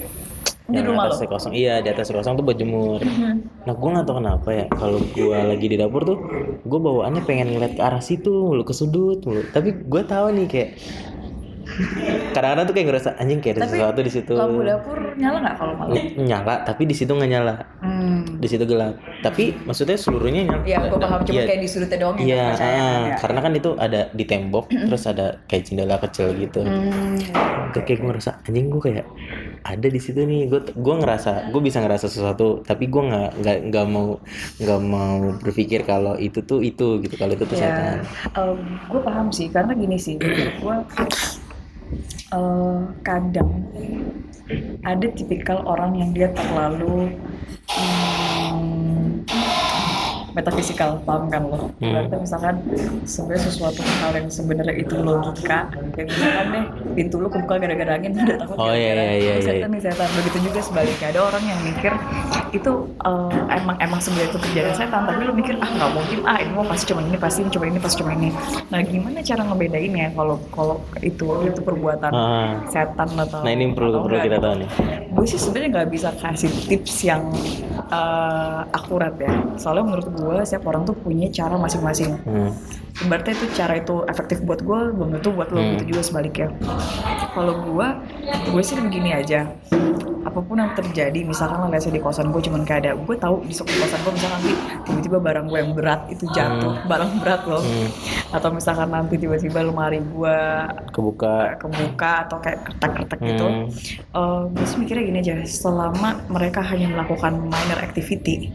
Di 0.66 0.76
yang 0.76 0.86
rumah 0.88 1.06
atasnya 1.06 1.28
kosong. 1.28 1.52
Iya 1.52 1.74
di 1.78 1.88
atas 1.88 2.10
kosong 2.10 2.34
tuh 2.34 2.44
buat 2.44 2.56
jemur. 2.56 2.98
Nah 3.62 3.72
gue 3.72 3.88
nggak 3.88 4.04
tahu 4.04 4.16
kenapa 4.18 4.48
ya 4.50 4.64
kalau 4.68 4.98
gue 5.00 5.38
lagi 5.38 5.66
di 5.66 5.76
dapur 5.76 6.02
tuh 6.02 6.18
gue 6.60 6.78
bawaannya 6.80 7.22
pengen 7.22 7.54
ngeliat 7.54 7.74
ke 7.74 7.82
arah 7.82 8.00
situ 8.00 8.30
mulu 8.30 8.62
ke 8.62 8.72
sudut 8.72 9.22
mulu. 9.22 9.46
Tapi 9.48 9.70
gue 9.72 10.02
tahu 10.02 10.34
nih 10.34 10.46
kayak 10.46 10.70
kadang-kadang 12.32 12.64
tuh 12.64 12.74
kayak 12.74 12.86
ngerasa 12.88 13.10
anjing 13.18 13.40
kayak 13.40 13.54
ada 13.54 13.62
Tapi 13.62 13.72
sesuatu 13.74 14.00
di 14.00 14.12
situ. 14.12 14.32
lampu 14.32 14.62
dapur 14.62 14.96
nyala 15.18 15.38
nggak 15.42 15.54
kalau 15.56 15.74
malam 15.74 15.96
Nyala 16.16 16.54
tapi 16.62 16.82
di 16.84 16.94
situ 16.94 17.10
nggak 17.10 17.30
nyala. 17.30 17.54
hmm. 17.82 18.38
Di 18.38 18.48
situ 18.48 18.64
gelap. 18.64 18.94
Tapi 19.20 19.44
maksudnya 19.66 19.96
seluruhnya 19.96 20.42
nyala. 20.46 20.62
ya 20.62 20.78
gue 20.82 20.94
paham 20.96 21.20
cuma 21.22 21.36
Iya, 21.36 21.44
kayak 21.44 21.60
di 21.60 21.68
sudutnya 21.68 21.98
doang 21.98 22.16
yang 22.16 22.28
Iya, 22.28 22.44
ah, 22.48 22.56
ya. 22.56 23.16
karena 23.18 23.38
kan 23.40 23.52
itu 23.52 23.70
ada 23.76 24.00
di 24.08 24.24
tembok, 24.24 24.64
terus 24.70 25.04
ada 25.04 25.26
kayak 25.46 25.62
jendela 25.64 25.96
kecil 25.98 26.32
gitu. 26.34 26.60
Hmm. 26.62 27.18
Tuh 27.74 27.82
kayak 27.82 27.98
gue 27.98 28.08
ngerasa 28.08 28.30
anjing 28.46 28.66
gue 28.68 28.80
kayak 28.80 29.06
ada 29.66 29.88
di 29.90 29.98
situ 29.98 30.22
nih. 30.22 30.46
Gue 30.46 30.60
gue 30.70 30.94
ngerasa 31.02 31.50
gue 31.50 31.62
bisa 31.62 31.82
ngerasa 31.82 32.06
sesuatu, 32.06 32.62
tapi 32.62 32.86
gue 32.86 33.02
nggak 33.02 33.30
nggak 33.42 33.58
nggak 33.74 33.86
mau 33.90 34.22
nggak 34.62 34.80
mau 34.86 35.34
berpikir 35.42 35.82
kalau 35.82 36.14
itu 36.14 36.46
tuh 36.46 36.62
itu 36.62 37.02
gitu. 37.02 37.14
Kalau 37.18 37.34
itu 37.34 37.44
tuh 37.44 37.58
setan. 37.58 38.06
Ya, 38.06 38.42
gue 38.86 39.00
paham 39.02 39.34
sih 39.34 39.50
karena 39.50 39.74
gini 39.74 39.98
sih, 39.98 40.14
gue 40.16 40.76
kadang 43.02 43.50
ada 44.86 45.06
tipikal 45.14 45.62
orang 45.66 45.98
yang 45.98 46.10
dia 46.14 46.30
terlalu 46.30 47.10
hmm, 47.70 49.26
metafisikal, 50.36 51.00
paham 51.02 51.26
kan 51.26 51.42
lo? 51.42 51.72
Hmm. 51.80 51.96
Berarti 51.96 52.14
misalkan 52.20 52.54
sebenarnya 53.02 53.42
sesuatu 53.42 53.80
hal 53.80 54.12
yang 54.12 54.28
sebenarnya 54.28 54.74
itu 54.76 54.94
logika, 54.94 55.72
kayak 55.96 56.06
misalkan 56.06 56.46
deh 56.52 56.64
pintu 56.92 57.16
lu 57.16 57.28
kebuka 57.28 57.56
gara-gara 57.56 57.92
angin, 57.96 58.12
udah 58.20 58.36
takut 58.36 58.56
Oh, 58.56 58.70
iya, 58.70 58.92
gara-gara 58.92 59.16
iya, 59.16 59.16
iya, 59.16 59.32
"Oh, 59.32 59.40
iya. 59.40 59.46
setan 59.48 59.70
nih 59.72 59.80
setan. 59.80 60.08
Begitu 60.14 60.38
juga 60.44 60.60
sebaliknya 60.60 61.06
ada 61.08 61.20
orang 61.24 61.42
yang 61.42 61.60
mikir 61.64 61.92
itu 62.52 62.72
eh, 63.00 63.38
emang 63.56 63.76
emang 63.78 63.98
sebenarnya 63.98 64.28
itu 64.28 64.38
kejadian 64.42 64.76
setan, 64.76 65.02
tapi 65.02 65.20
lu 65.22 65.32
mikir 65.32 65.54
ah 65.56 65.70
nggak 65.72 65.90
mungkin 65.90 66.18
ah 66.22 66.36
ini 66.36 66.52
pasti 66.66 66.84
cuma 66.86 67.00
ini 67.00 67.16
pasti 67.16 67.38
ini 67.40 67.50
cuma 67.50 67.64
ini 67.64 67.78
pasti 67.80 67.96
cuma 67.98 68.10
ini. 68.12 68.28
Nah 68.68 68.80
gimana 68.82 69.18
cara 69.20 69.42
ngebedainnya 69.42 70.06
kalau 70.12 70.36
kalau 70.52 70.76
itu 71.00 71.24
itu 71.42 71.60
perbuatan 71.60 72.12
Ah. 72.12 72.60
setan 72.68 73.08
atau 73.16 73.40
Nah 73.40 73.50
ini 73.50 73.72
perlu 73.72 74.04
perlu 74.04 74.20
kita 74.20 74.36
gitu. 74.36 74.44
tahu 74.44 74.54
nih. 74.60 74.68
Gue 75.10 75.24
sih 75.24 75.38
sebenarnya 75.38 75.70
nggak 75.72 75.88
bisa 75.88 76.08
kasih 76.12 76.50
tips 76.68 76.94
yang 77.02 77.22
eh, 77.88 78.60
akurat 78.70 79.14
ya. 79.16 79.32
Soalnya 79.56 79.84
menurut 79.86 80.08
gue 80.10 80.25
setiap 80.42 80.66
orang 80.66 80.82
tuh 80.82 80.94
punya 80.94 81.28
cara 81.28 81.54
masing-masing. 81.54 82.16
Hmm. 82.24 82.50
Ibaratnya 82.96 83.36
itu 83.36 83.46
cara 83.52 83.76
itu 83.76 84.02
efektif 84.06 84.40
buat 84.40 84.60
gue, 84.60 84.80
belum 84.90 85.20
tentu 85.20 85.30
buat 85.30 85.52
lo, 85.52 85.60
Hmm. 85.60 85.76
gitu 85.76 85.92
juga 85.92 86.02
sebaliknya. 86.02 86.48
Kalau 87.30 87.54
gue, 87.62 87.86
gue 88.48 88.62
sih 88.64 88.74
begini 88.74 89.12
aja. 89.12 89.44
Apa 90.26 90.42
pun 90.42 90.58
yang 90.58 90.74
terjadi, 90.74 91.22
misalkan 91.22 91.70
lesnya 91.70 91.92
di 91.92 92.02
kosan 92.02 92.28
gue 92.28 92.42
cuman 92.42 92.64
kayak 92.64 92.80
ada, 92.82 92.92
gue 92.92 93.16
tahu 93.16 93.46
di 93.46 93.54
sok- 93.54 93.70
kosan 93.70 94.00
gue 94.00 94.12
misalkan 94.12 94.36
nanti 94.36 94.52
tiba-tiba 94.84 95.18
barang 95.22 95.46
gue 95.46 95.58
yang 95.60 95.72
berat 95.72 96.00
itu 96.08 96.24
jatuh, 96.28 96.74
barang 96.84 97.10
berat 97.22 97.42
loh. 97.46 97.62
Hmm. 97.62 97.88
Atau 98.32 98.48
misalkan 98.50 98.88
nanti 98.90 99.14
tiba-tiba 99.16 99.62
lemari 99.62 100.02
gue 100.02 100.36
Kebuka. 100.90 101.56
kebuka 101.56 102.12
atau 102.26 102.36
kayak 102.40 102.58
kertak-kertak 102.64 103.18
gitu. 103.22 103.46
Hmm. 103.46 103.66
Eh, 104.12 104.42
gue 104.50 104.64
sih 104.66 104.76
mikirnya 104.76 105.04
gini 105.04 105.18
aja, 105.20 105.34
selama 105.46 106.18
mereka 106.26 106.60
hanya 106.64 106.90
melakukan 106.90 107.38
minor 107.38 107.78
activity, 107.78 108.50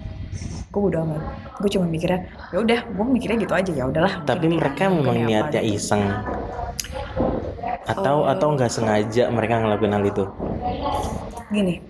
gue 0.71 0.81
udah 0.87 1.03
amat. 1.03 1.21
Gue 1.59 1.69
cuma 1.69 1.85
mikirnya, 1.85 2.19
ya 2.49 2.57
udah, 2.57 2.79
gue 2.87 3.05
mikirnya 3.05 3.37
gitu 3.37 3.53
aja 3.53 3.71
ya 3.71 3.83
udahlah. 3.85 4.13
Tapi 4.23 4.45
mungkin 4.47 4.59
mereka 4.63 4.83
memang 4.87 5.03
ini 5.13 5.19
apa 5.19 5.27
niatnya 5.27 5.61
gitu. 5.61 5.75
iseng. 5.75 6.03
Atau 7.83 8.23
Oh. 8.23 8.31
atau 8.31 8.47
nggak 8.55 8.71
sengaja 8.71 9.23
mereka 9.27 9.59
ngelakuin 9.59 9.91
hal 9.91 10.05
itu. 10.05 10.25
gini 11.51 11.83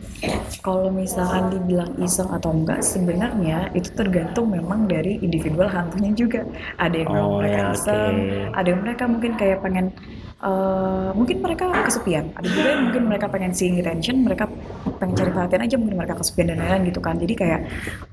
kalau 0.66 0.90
misalkan 0.90 1.54
dibilang 1.54 1.94
iseng 2.02 2.26
atau 2.34 2.50
enggak 2.50 2.82
sebenarnya 2.82 3.70
itu 3.78 3.94
tergantung 3.94 4.50
memang 4.50 4.90
dari 4.90 5.22
individual 5.22 5.70
hantunya 5.70 6.10
juga 6.18 6.42
ada 6.82 6.98
yang 6.98 7.06
memang 7.14 7.30
Oh, 7.30 7.38
mereka 7.38 7.62
ya, 7.62 7.78
iseng 7.78 8.16
oke. 8.18 8.58
ada 8.58 8.68
yang 8.74 8.82
mereka 8.82 9.04
mungkin 9.06 9.32
kayak 9.38 9.62
pengen 9.62 9.94
eh, 10.42 11.10
mungkin 11.14 11.38
mereka 11.42 11.70
kesepian. 11.86 12.34
Ada 12.34 12.48
juga 12.50 12.70
yang 12.74 12.84
mungkin 12.90 13.04
mereka 13.08 13.26
pengen 13.30 13.54
seeing 13.54 13.78
attention 13.78 14.26
mereka 14.26 14.50
pengen 14.98 15.14
cari 15.18 15.32
perhatian 15.34 15.62
aja 15.66 15.76
mungkin 15.78 15.98
mereka 15.98 16.16
kesepian 16.18 16.54
dan 16.54 16.58
lain-lain 16.62 16.84
gitu 16.90 17.02
kan. 17.02 17.16
Jadi 17.18 17.34
kayak 17.38 17.62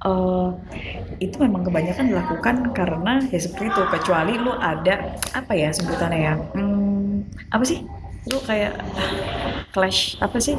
eh, 0.04 0.48
itu 1.24 1.36
memang 1.40 1.64
kebanyakan 1.64 2.04
dilakukan 2.12 2.56
karena 2.76 3.12
ya 3.32 3.40
seperti 3.40 3.72
itu. 3.72 3.82
Kecuali 3.88 4.34
lu 4.36 4.52
ada 4.54 5.16
apa 5.32 5.52
ya 5.56 5.72
sebutannya 5.72 6.18
ya 6.20 6.34
hmm, 6.36 7.12
apa 7.52 7.64
sih? 7.64 7.82
Lu 8.28 8.38
kayak 8.44 8.76
clash 9.72 10.20
apa 10.20 10.36
sih? 10.36 10.56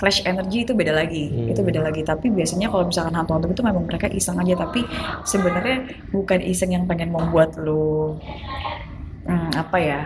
Clash 0.00 0.24
energy 0.24 0.64
itu 0.64 0.72
beda 0.72 0.96
lagi. 0.96 1.28
Hmm. 1.28 1.52
itu 1.52 1.60
beda 1.60 1.84
lagi. 1.84 2.00
Tapi 2.00 2.32
biasanya 2.32 2.72
kalau 2.72 2.88
misalkan 2.88 3.12
hantu-hantu 3.12 3.52
itu 3.52 3.60
memang 3.60 3.84
mereka 3.84 4.08
iseng 4.08 4.40
aja. 4.40 4.56
Tapi 4.56 4.80
sebenarnya 5.28 5.84
bukan 6.08 6.40
iseng 6.40 6.72
yang 6.72 6.88
pengen 6.88 7.12
membuat 7.12 7.60
lu 7.60 8.16
hmm, 9.28 9.52
apa 9.52 9.76
ya 9.76 10.00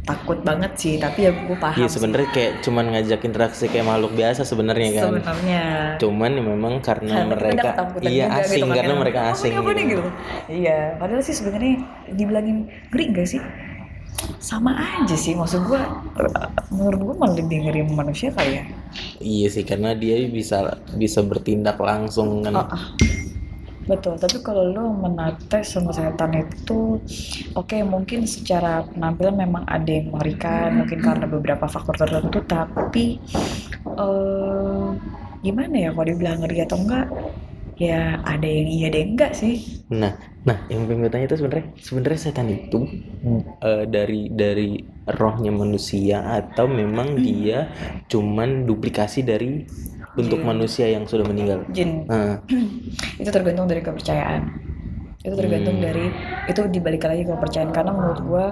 takut 0.00 0.38
banget 0.42 0.72
sih 0.80 0.94
tapi 0.96 1.28
ya 1.28 1.32
gue 1.32 1.56
paham 1.60 1.84
Iya 1.84 1.88
sebenarnya 1.92 2.28
kayak 2.32 2.52
cuman 2.64 2.84
ngajak 2.96 3.20
interaksi 3.22 3.64
kayak 3.68 3.86
makhluk 3.86 4.12
biasa 4.16 4.42
sebenarnya 4.48 4.88
kan. 4.96 5.04
sebenarnya 5.12 5.62
Cuman 6.00 6.30
ya 6.34 6.42
memang 6.42 6.74
karena 6.80 7.14
mereka 7.28 7.70
iya 8.02 8.26
juga 8.26 8.42
asing 8.42 8.64
gitu 8.64 8.74
karena 8.74 8.92
yang, 8.96 9.00
mereka 9.04 9.20
"Apa 9.20 9.32
asing 9.36 9.52
nih?" 9.52 9.60
gitu. 9.60 9.84
gitu. 9.86 10.04
Iya, 10.50 10.78
padahal 10.96 11.22
sih 11.22 11.34
sebenarnya 11.36 11.74
dibilangin 12.16 12.58
ngeri 12.90 13.04
gak 13.14 13.28
sih? 13.28 13.40
Sama 14.40 14.76
aja 14.76 15.16
sih, 15.16 15.32
maksud 15.36 15.64
gua 15.68 15.80
eh, 16.18 16.48
menurut 16.74 17.00
gua 17.12 17.14
malah 17.24 17.36
lebih 17.40 17.68
ngeri 17.68 17.80
manusia 17.88 18.32
kali 18.34 18.58
ya. 18.58 18.64
Iya 19.20 19.48
sih 19.52 19.64
karena 19.68 19.94
dia 19.94 20.16
bisa 20.26 20.80
bisa 20.96 21.20
bertindak 21.22 21.76
langsung 21.78 22.42
kan. 22.42 22.56
Ah, 22.56 22.68
ah. 22.74 22.82
Betul, 23.88 24.20
tapi 24.20 24.44
kalau 24.44 24.68
lu 24.68 24.84
menate 24.92 25.64
sama 25.64 25.90
setan 25.90 26.36
itu 26.36 27.00
oke 27.56 27.78
mungkin 27.88 28.28
secara 28.28 28.84
penampilan 28.84 29.40
memang 29.40 29.64
ada 29.64 29.88
yang 29.88 30.12
mengerikan 30.12 30.84
mungkin 30.84 31.00
karena 31.00 31.24
beberapa 31.24 31.64
faktor 31.64 31.96
tertentu 31.96 32.44
tapi 32.44 33.16
eh 33.96 34.88
gimana 35.40 35.74
ya 35.88 35.90
kalau 35.96 36.06
dibilang 36.06 36.44
ngeri 36.44 36.58
atau 36.68 36.76
enggak 36.76 37.08
ya 37.80 38.20
ada 38.28 38.44
yang 38.44 38.68
iya 38.68 38.86
ada 38.92 38.98
yang 39.00 39.10
enggak 39.16 39.32
sih. 39.32 39.56
Nah, 39.88 40.12
nah 40.44 40.60
yang 40.68 40.84
pengen 40.84 41.08
gue 41.08 41.10
tanya 41.10 41.26
itu 41.32 41.36
sebenarnya 41.40 41.66
sebenarnya 41.80 42.20
setan 42.20 42.48
itu 42.52 42.78
eh, 43.64 43.84
dari 43.88 44.28
dari 44.28 44.76
rohnya 45.08 45.48
manusia 45.48 46.20
atau 46.28 46.68
memang 46.68 47.16
dia 47.16 47.72
cuman 48.12 48.68
duplikasi 48.68 49.24
dari 49.24 49.64
bentuk 50.20 50.40
Jin. 50.40 50.46
manusia 50.46 50.86
yang 50.86 51.04
sudah 51.04 51.24
meninggal. 51.24 51.64
jin 51.68 52.04
Nah, 52.04 52.44
itu 53.20 53.30
tergantung 53.30 53.66
dari 53.66 53.80
kepercayaan 53.80 54.42
itu 55.20 55.36
tergantung 55.36 55.76
Hmm. 55.76 55.84
dari 55.84 56.08
itu 56.48 56.60
dibalik 56.66 57.04
lagi 57.04 57.22
ke 57.22 57.30
kepercayaan 57.30 57.68
karena 57.70 57.92
menurut 57.92 58.20
gua 58.24 58.44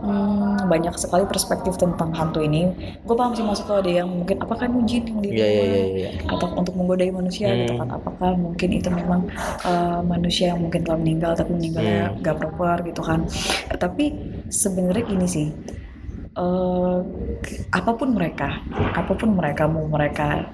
hmm, 0.00 0.64
banyak 0.64 0.96
sekali 0.96 1.28
perspektif 1.28 1.76
tentang 1.76 2.08
hantu 2.10 2.40
ini 2.40 2.72
gue 2.98 3.12
paham 3.12 3.36
sih 3.36 3.44
maksud 3.44 3.68
lo 3.68 3.84
ada 3.84 3.92
yang 3.92 4.08
mungkin 4.08 4.40
apakah 4.40 4.64
ini 4.64 4.80
jin 4.88 5.04
yang 5.04 5.20
di 5.20 5.28
iya 5.30 5.44
iya 5.44 5.60
luar? 5.60 5.68
iya 5.68 5.84
iya. 5.92 6.10
atau 6.24 6.48
untuk 6.56 6.72
menggodai 6.72 7.12
manusia 7.12 7.52
gitu 7.54 7.76
Hmm. 7.76 7.80
kan 7.84 7.88
apakah 8.00 8.30
mungkin 8.32 8.68
itu 8.72 8.88
memang 8.88 9.28
uh, 9.62 10.00
manusia 10.00 10.56
yang 10.56 10.64
mungkin 10.64 10.80
telah 10.82 10.96
meninggal 10.96 11.32
tapi 11.36 11.50
meninggalnya 11.52 12.08
Hmm. 12.08 12.24
gak 12.24 12.36
proper 12.40 12.76
gitu 12.82 13.02
kan 13.02 13.20
tapi 13.76 14.04
sebenarnya 14.48 15.04
gini 15.04 15.26
sih 15.28 15.48
uh, 16.36 17.00
apa 17.72 17.90
pun 17.96 18.14
mereka 18.14 18.60
apa 18.94 19.12
pun 19.16 19.34
mereka 19.34 19.64
mau 19.66 19.88
mereka 19.88 20.46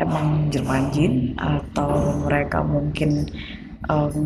emang 0.00 0.48
jelmaan 0.50 0.90
jin 0.90 1.36
atau 1.36 2.20
mereka 2.26 2.64
mungkin 2.64 3.28
um, 3.86 4.18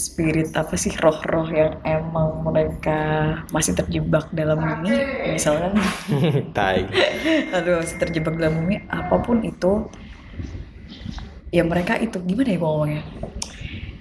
spirit 0.00 0.48
apa 0.56 0.74
sih 0.80 0.96
roh-roh 0.96 1.44
yang 1.52 1.76
emang 1.84 2.40
mereka 2.40 3.00
masih 3.52 3.76
terjebak 3.76 4.32
dalam 4.32 4.56
bumi 4.56 4.96
misalkan 5.36 5.76
Tai. 6.56 6.88
aduh 7.52 7.84
masih 7.84 7.96
terjebak 8.00 8.40
dalam 8.40 8.64
bumi 8.64 8.80
apa 8.88 9.16
pun 9.20 9.44
itu 9.44 9.84
ya 11.52 11.62
mereka 11.66 12.00
itu 12.00 12.16
gimana 12.24 12.48
ya 12.48 12.58
ngomongnya 12.58 13.02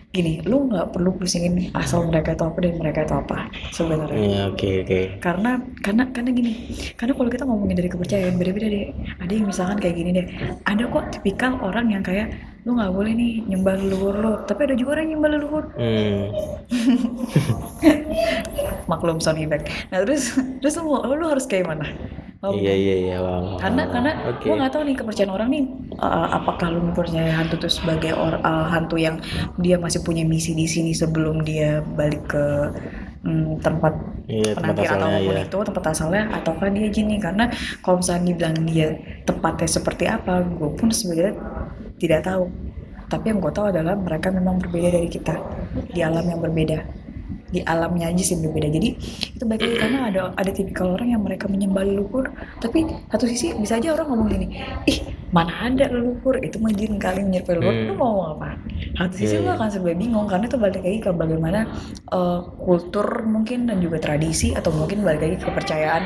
gini 0.10 0.42
lu 0.42 0.66
nggak 0.66 0.90
perlu 0.90 1.14
pusingin 1.14 1.70
asal 1.78 2.10
mereka 2.10 2.34
itu 2.34 2.42
apa 2.42 2.58
dan 2.66 2.82
mereka 2.82 3.06
itu 3.06 3.14
apa 3.14 3.46
sebenarnya. 3.70 4.18
Iya 4.18 4.42
oke 4.50 4.70
oke. 4.82 5.00
karena 5.22 5.62
karena 5.86 6.04
karena 6.10 6.30
gini 6.34 6.54
karena 6.98 7.14
kalau 7.14 7.30
kita 7.30 7.46
ngomongin 7.46 7.78
dari 7.78 7.90
kepercayaan 7.94 8.42
beda-beda 8.42 8.74
deh. 8.74 8.90
Ada 9.22 9.32
yang 9.38 9.46
misalkan 9.46 9.78
kayak 9.78 9.96
gini 10.02 10.10
deh. 10.18 10.26
Ada 10.66 10.90
kok 10.90 11.06
tipikal 11.14 11.62
orang 11.62 11.94
yang 11.94 12.02
kayak 12.02 12.34
lu 12.66 12.76
nggak 12.76 12.90
boleh 12.90 13.14
nih 13.14 13.34
nyembah 13.54 13.76
leluhur 13.78 14.16
lu. 14.18 14.34
Tapi 14.50 14.62
ada 14.66 14.74
juga 14.74 14.98
orang 14.98 15.06
yang 15.06 15.22
nyembah 15.22 15.32
leluhur. 15.38 15.64
Hmm. 15.78 16.26
maklum 18.90 19.22
sound 19.22 19.40
effect 19.40 19.70
nah 19.94 20.02
terus 20.02 20.34
terus 20.60 20.76
lu, 20.82 20.98
lu 20.98 21.26
harus 21.30 21.46
kayak 21.46 21.70
mana 21.70 21.86
Mau- 22.40 22.56
Iya 22.56 22.72
iya 22.72 22.96
iya. 23.04 23.16
Bang. 23.20 23.60
karena 23.60 23.84
karena 23.92 24.12
Oke. 24.32 24.48
gue 24.48 24.56
nggak 24.56 24.72
tahu 24.72 24.84
nih 24.88 24.96
kepercayaan 24.96 25.34
orang 25.36 25.50
nih 25.52 25.64
uh, 26.00 26.28
apakah 26.40 26.72
lu 26.72 26.80
mempercayai 26.88 27.36
hantu 27.36 27.60
itu 27.60 27.68
sebagai 27.68 28.16
or, 28.16 28.40
uh, 28.40 28.64
hantu 28.72 28.96
yang 28.96 29.20
dia 29.60 29.76
masih 29.76 30.00
punya 30.08 30.24
misi 30.24 30.56
di 30.56 30.64
sini 30.64 30.96
sebelum 30.96 31.44
dia 31.44 31.84
balik 31.84 32.32
ke 32.32 32.46
mm, 33.28 33.60
tempat 33.60 33.92
Iya 34.30 34.56
tempat 34.56 34.72
penampilan 34.78 34.88
atau 34.88 34.96
asalnya 35.04 35.20
apa 35.20 35.28
pun 35.28 35.36
ya. 35.36 35.44
itu 35.44 35.58
tempat 35.68 35.84
asalnya 35.92 36.24
ataukah 36.32 36.68
dia 36.72 36.88
jin 36.88 37.06
nih 37.12 37.20
karena 37.20 37.46
kalau 37.84 37.96
misalnya 38.00 38.24
dibilang 38.32 38.56
dia 38.64 38.88
tepatnya 39.28 39.68
seperti 39.68 40.04
apa 40.08 40.34
gue 40.46 40.70
pun 40.80 40.88
sebenarnya 40.94 41.34
tidak 42.00 42.22
tahu 42.24 42.46
tapi 43.10 43.26
yang 43.34 43.40
gue 43.42 43.52
tahu 43.52 43.66
adalah 43.74 43.98
mereka 43.98 44.30
memang 44.30 44.62
berbeda 44.62 44.90
dari 44.96 45.10
kita 45.10 45.36
di 45.92 46.00
alam 46.00 46.24
yang 46.24 46.40
berbeda 46.40 46.78
di 47.50 47.60
alamnya 47.66 48.10
aja 48.14 48.24
sih 48.24 48.38
berbeda. 48.38 48.70
Jadi 48.70 48.90
itu 49.36 49.44
baik 49.44 49.62
lagi 49.66 49.76
karena 49.78 50.00
ada 50.10 50.22
ada 50.38 50.52
tipikal 50.54 50.94
orang 50.94 51.14
yang 51.14 51.22
mereka 51.22 51.50
menyembah 51.50 51.84
leluhur. 51.86 52.30
Tapi 52.62 52.86
satu 53.10 53.26
sisi 53.26 53.54
bisa 53.58 53.78
aja 53.78 53.94
orang 53.94 54.08
ngomong 54.10 54.28
gini 54.30 54.48
ih 54.86 54.98
mana 55.30 55.70
ada 55.70 55.90
leluhur? 55.90 56.42
Itu 56.42 56.62
mah 56.62 56.74
jin 56.74 56.98
kali 56.98 57.26
menyerupai 57.26 57.54
leluhur. 57.58 57.76
Hmm. 57.76 57.88
lu 57.90 57.94
mau 57.98 58.08
ngomong 58.14 58.30
apa? 58.38 58.50
Satu 58.98 59.16
sisi 59.18 59.36
Iya, 59.40 59.46
lu 59.46 59.52
akan 59.56 59.68
serba 59.70 59.92
bingung 59.94 60.26
karena 60.26 60.46
itu 60.50 60.58
balik 60.58 60.82
lagi 60.82 61.00
ke 61.02 61.12
bagaimana 61.14 61.60
eh, 62.10 62.40
kultur 62.62 63.08
mungkin 63.26 63.70
dan 63.70 63.78
juga 63.82 63.98
tradisi 64.02 64.54
atau 64.54 64.74
mungkin 64.74 65.02
balik 65.06 65.22
lagi 65.26 65.36
ke 65.42 65.46
kepercayaan 65.50 66.04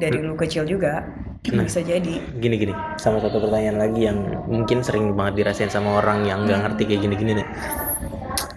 dari 0.00 0.18
lu 0.20 0.34
kecil 0.36 0.64
juga. 0.64 1.04
Nah. 1.40 1.64
bisa 1.64 1.80
jadi. 1.80 2.20
Gini 2.36 2.54
gini. 2.60 2.74
Sama 3.00 3.16
satu 3.16 3.40
pertanyaan 3.40 3.80
lagi 3.80 4.04
yang 4.04 4.44
mungkin 4.44 4.84
sering 4.84 5.16
banget 5.16 5.40
dirasain 5.40 5.72
sama 5.72 5.96
orang 5.96 6.28
yang 6.28 6.44
nggak 6.44 6.68
ngerti 6.68 6.82
kayak 6.84 7.00
gini 7.08 7.14
gini 7.16 7.32
nih. 7.40 7.46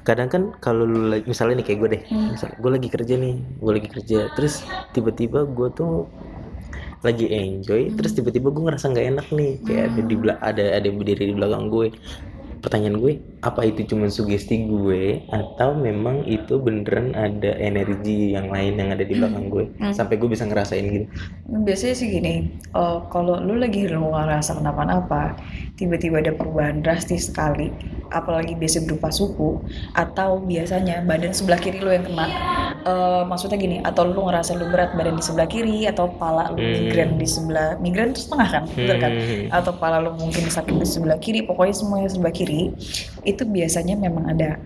Kadang 0.03 0.27
kan 0.27 0.43
kalau 0.60 0.83
lu 0.83 1.07
lagi 1.07 1.24
misalnya 1.24 1.63
nih 1.63 1.65
kayak 1.72 1.79
gue 1.79 1.89
deh, 1.95 2.01
Hmm. 2.12 2.36
misal 2.36 2.51
gue 2.60 2.72
lagi 2.75 2.89
kerja 2.91 3.15
nih, 3.15 3.36
gue 3.39 3.72
lagi 3.72 3.88
kerja, 3.88 4.19
terus 4.36 4.60
tiba-tiba 4.91 5.48
gue 5.48 5.67
tuh 5.72 6.12
lagi 7.03 7.31
enjoy, 7.31 7.88
Hmm. 7.88 7.95
terus 7.95 8.12
tiba-tiba 8.12 8.51
gue 8.51 8.63
ngerasa 8.67 8.91
nggak 8.91 9.07
enak 9.15 9.27
nih, 9.31 9.51
kayak 9.63 9.83
ada 9.91 10.01
di 10.03 10.15
ada 10.27 10.63
ada 10.75 10.86
yang 10.88 10.98
berdiri 11.00 11.24
di 11.31 11.36
belakang 11.36 11.72
gue. 11.72 11.88
Pertanyaan 12.63 12.96
gue, 12.96 13.20
apa 13.43 13.67
itu 13.67 13.84
cuma 13.84 14.08
sugesti 14.08 14.63
gue 14.63 15.20
atau 15.27 15.75
memang 15.75 16.24
itu 16.24 16.55
beneran 16.55 17.12
ada 17.12 17.60
energi 17.60 18.32
yang 18.32 18.48
lain 18.48 18.79
yang 18.79 18.89
ada 18.89 19.03
di 19.03 19.13
belakang 19.13 19.51
gue 19.51 19.65
Hmm. 19.75 19.91
sampai 19.91 20.15
gue 20.15 20.29
bisa 20.32 20.48
ngerasain 20.48 20.86
gitu. 20.88 21.05
biasanya 21.43 21.91
sih 21.93 22.08
gini 22.10 22.34
eh, 22.72 22.98
kalau 23.12 23.36
lu 23.38 23.60
lagi 23.60 23.84
lu 23.86 24.08
ngerasa 24.08 24.55
kenapa-napa 24.55 25.36
tiba-tiba 25.75 26.24
ada 26.24 26.32
perubahan 26.32 26.79
drastis 26.79 27.27
sekali 27.27 27.67
apalagi 28.10 28.55
biasa 28.55 28.88
berupa 28.88 29.12
suhu 29.12 29.60
atau 29.93 30.39
biasanya 30.39 31.03
badan 31.03 31.36
sebelah 31.36 31.60
kiri 31.60 31.84
lu 31.84 31.91
yang 31.91 32.08
kena 32.08 32.32
eh, 32.84 33.24
maksudnya 33.24 33.56
gini 33.56 33.78
atau 33.80 34.04
lu 34.06 34.28
ngerasa 34.28 34.56
lu 34.56 34.68
berat 34.68 34.92
badan 34.94 35.16
di 35.16 35.24
sebelah 35.24 35.48
kiri 35.48 35.88
atau 35.88 36.12
pala 36.12 36.52
lu 36.52 36.60
Hmm. 36.60 36.72
migran 36.84 37.10
di 37.16 37.28
sebelah 37.28 37.80
migran 37.80 38.12
itu 38.12 38.28
setengah 38.28 38.50
kan 38.52 38.63
betul 38.68 38.98
kan 39.00 39.12
Hmm. 39.12 39.48
atau 39.50 39.72
pala 39.75 39.98
lu 40.04 40.12
mungkin 40.16 40.44
sakit 40.48 40.75
di 40.75 40.88
sebelah 40.88 41.18
kiri 41.18 41.44
pokoknya 41.44 41.74
semuanya 41.74 42.10
sebelah 42.12 42.36
kiri 42.36 42.75
itu 43.24 43.44
biasanya 43.44 43.96
memang 43.96 44.28
ada 44.30 44.60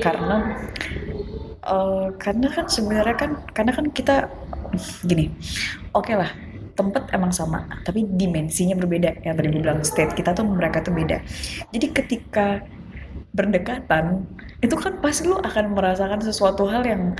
karena 0.00 0.36
eh, 1.62 2.06
karena 2.16 2.46
kan 2.50 2.64
sebenarnya 2.66 3.16
kan 3.16 3.30
karena 3.52 3.72
kan 3.72 3.86
kita 3.90 4.16
gini 5.04 5.32
oke 5.92 6.12
lah 6.12 6.30
tempat 6.74 7.10
emang 7.10 7.34
sama 7.34 7.66
tapi 7.82 8.06
dimensinya 8.06 8.78
berbeda 8.78 9.26
yang 9.26 9.34
tadi 9.34 9.50
gue 9.50 9.62
bilang 9.66 9.82
state 9.82 10.14
kita 10.14 10.30
tuh 10.30 10.46
mereka 10.46 10.78
tuh 10.78 10.94
beda 10.94 11.18
jadi 11.74 11.86
ketika 11.90 12.62
berdekatan 13.30 14.24
itu 14.58 14.74
kan 14.74 14.98
pasti 14.98 15.24
lu 15.24 15.38
akan 15.38 15.70
merasakan 15.70 16.18
sesuatu 16.18 16.64
hal 16.64 16.82
yang 16.82 17.14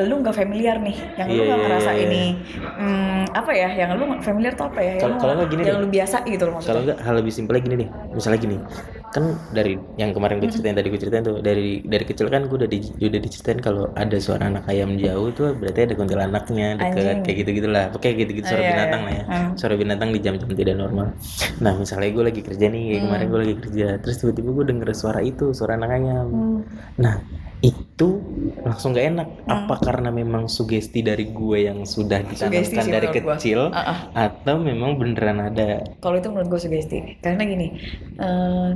lu 0.00 0.18
nggak 0.18 0.34
familiar 0.34 0.76
nih 0.76 0.96
yang 1.14 1.28
lu 1.28 1.36
Iya, 1.36 1.44
nggak 1.44 1.54
iya, 1.54 1.64
ngerasa 1.64 1.90
iya. 1.92 2.02
ini 2.02 2.24
hmm, 2.58 3.20
apa 3.30 3.52
ya 3.52 3.68
yang 3.70 3.90
lu 3.94 4.04
nggak 4.06 4.22
familiar 4.22 4.52
tuh 4.52 4.66
apa 4.66 4.80
ya 4.80 4.92
yang 4.96 5.00
Kalau- 5.00 5.14
lu 5.14 5.20
nggak- 5.20 5.36
nggak 5.36 5.50
gini 5.50 5.62
yang 5.62 5.76
deh. 5.76 5.82
lu 5.82 5.88
biasa 5.88 6.16
gitu 6.24 6.44
loh 6.44 6.58
Kalau 6.58 6.80
enggak 6.82 6.98
hal 6.98 7.14
lebih 7.14 7.32
simpelnya 7.32 7.62
gini 7.62 7.76
nih, 7.76 7.88
misalnya 8.10 8.38
gini, 8.40 8.56
kan 9.14 9.24
dari 9.54 9.78
yang 9.94 10.10
kemarin 10.10 10.42
gue 10.42 10.50
ceritain 10.50 10.74
tadi 10.74 10.90
gue 10.90 10.98
ceritain 10.98 11.22
tuh 11.22 11.38
dari 11.38 11.78
dari 11.86 12.02
kecil 12.02 12.26
kan 12.26 12.50
gue 12.50 12.56
udah 12.58 12.66
di, 12.66 12.82
udah 12.98 13.20
diceritain 13.22 13.62
kalau 13.62 13.86
ada 13.94 14.18
suara 14.18 14.50
anak 14.50 14.66
ayam 14.66 14.98
jauh 14.98 15.30
tuh 15.30 15.54
berarti 15.54 15.86
ada 15.86 15.94
kuntilanaknya 15.94 16.66
deket 16.74 16.98
Anjing. 16.98 17.22
kayak 17.22 17.36
gitu 17.38 17.50
gitulah 17.62 17.84
kayak 17.94 18.16
gitu 18.20 18.30
gitu 18.34 18.44
Oh, 18.44 18.50
suara 18.50 18.62
iya, 18.62 18.70
binatang 18.74 19.00
iya. 19.00 19.06
lah 19.06 19.14
ya 19.14 19.24
Hmm. 19.24 19.50
suara 19.54 19.74
binatang 19.78 20.08
di 20.10 20.18
jam-jam 20.18 20.50
tidak 20.50 20.74
normal 20.74 21.06
nah 21.62 21.72
misalnya 21.72 22.10
gue 22.10 22.24
lagi 22.26 22.40
kerja 22.42 22.66
nih 22.66 22.82
kayak 22.90 23.02
kemarin 23.06 23.22
Hmm. 23.22 23.30
gue 23.30 23.40
lagi 23.40 23.54
kerja 23.62 23.86
terus 24.02 24.16
tiba-tiba 24.18 24.50
gue 24.50 24.64
denger 24.66 24.88
suara 24.92 25.20
itu 25.22 25.44
suara 25.54 25.78
anak 25.78 25.90
ayam 25.94 26.26
Hmm. 26.26 26.58
nah 26.98 27.14
itu 27.64 28.08
langsung 28.60 28.92
gak 28.92 29.06
enak 29.16 29.28
Hmm. 29.44 29.68
apa 29.68 29.74
karena 29.80 30.08
memang 30.12 30.48
sugesti 30.48 31.00
dari 31.00 31.32
gue 31.32 31.64
yang 31.64 31.84
sudah 31.84 32.20
ditanamkan 32.24 32.86
dari 32.88 33.08
gua. 33.08 33.36
kecil 33.36 33.60
Ah, 33.72 33.80
ah. 33.80 33.98
atau 34.28 34.56
memang 34.60 35.00
beneran 35.00 35.40
ada 35.40 35.80
Kalau 36.00 36.16
itu 36.20 36.28
menurut 36.28 36.48
gue 36.52 36.60
sugesti, 36.60 36.98
karena 37.24 37.42
gini, 37.44 37.68
eh, 38.20 38.70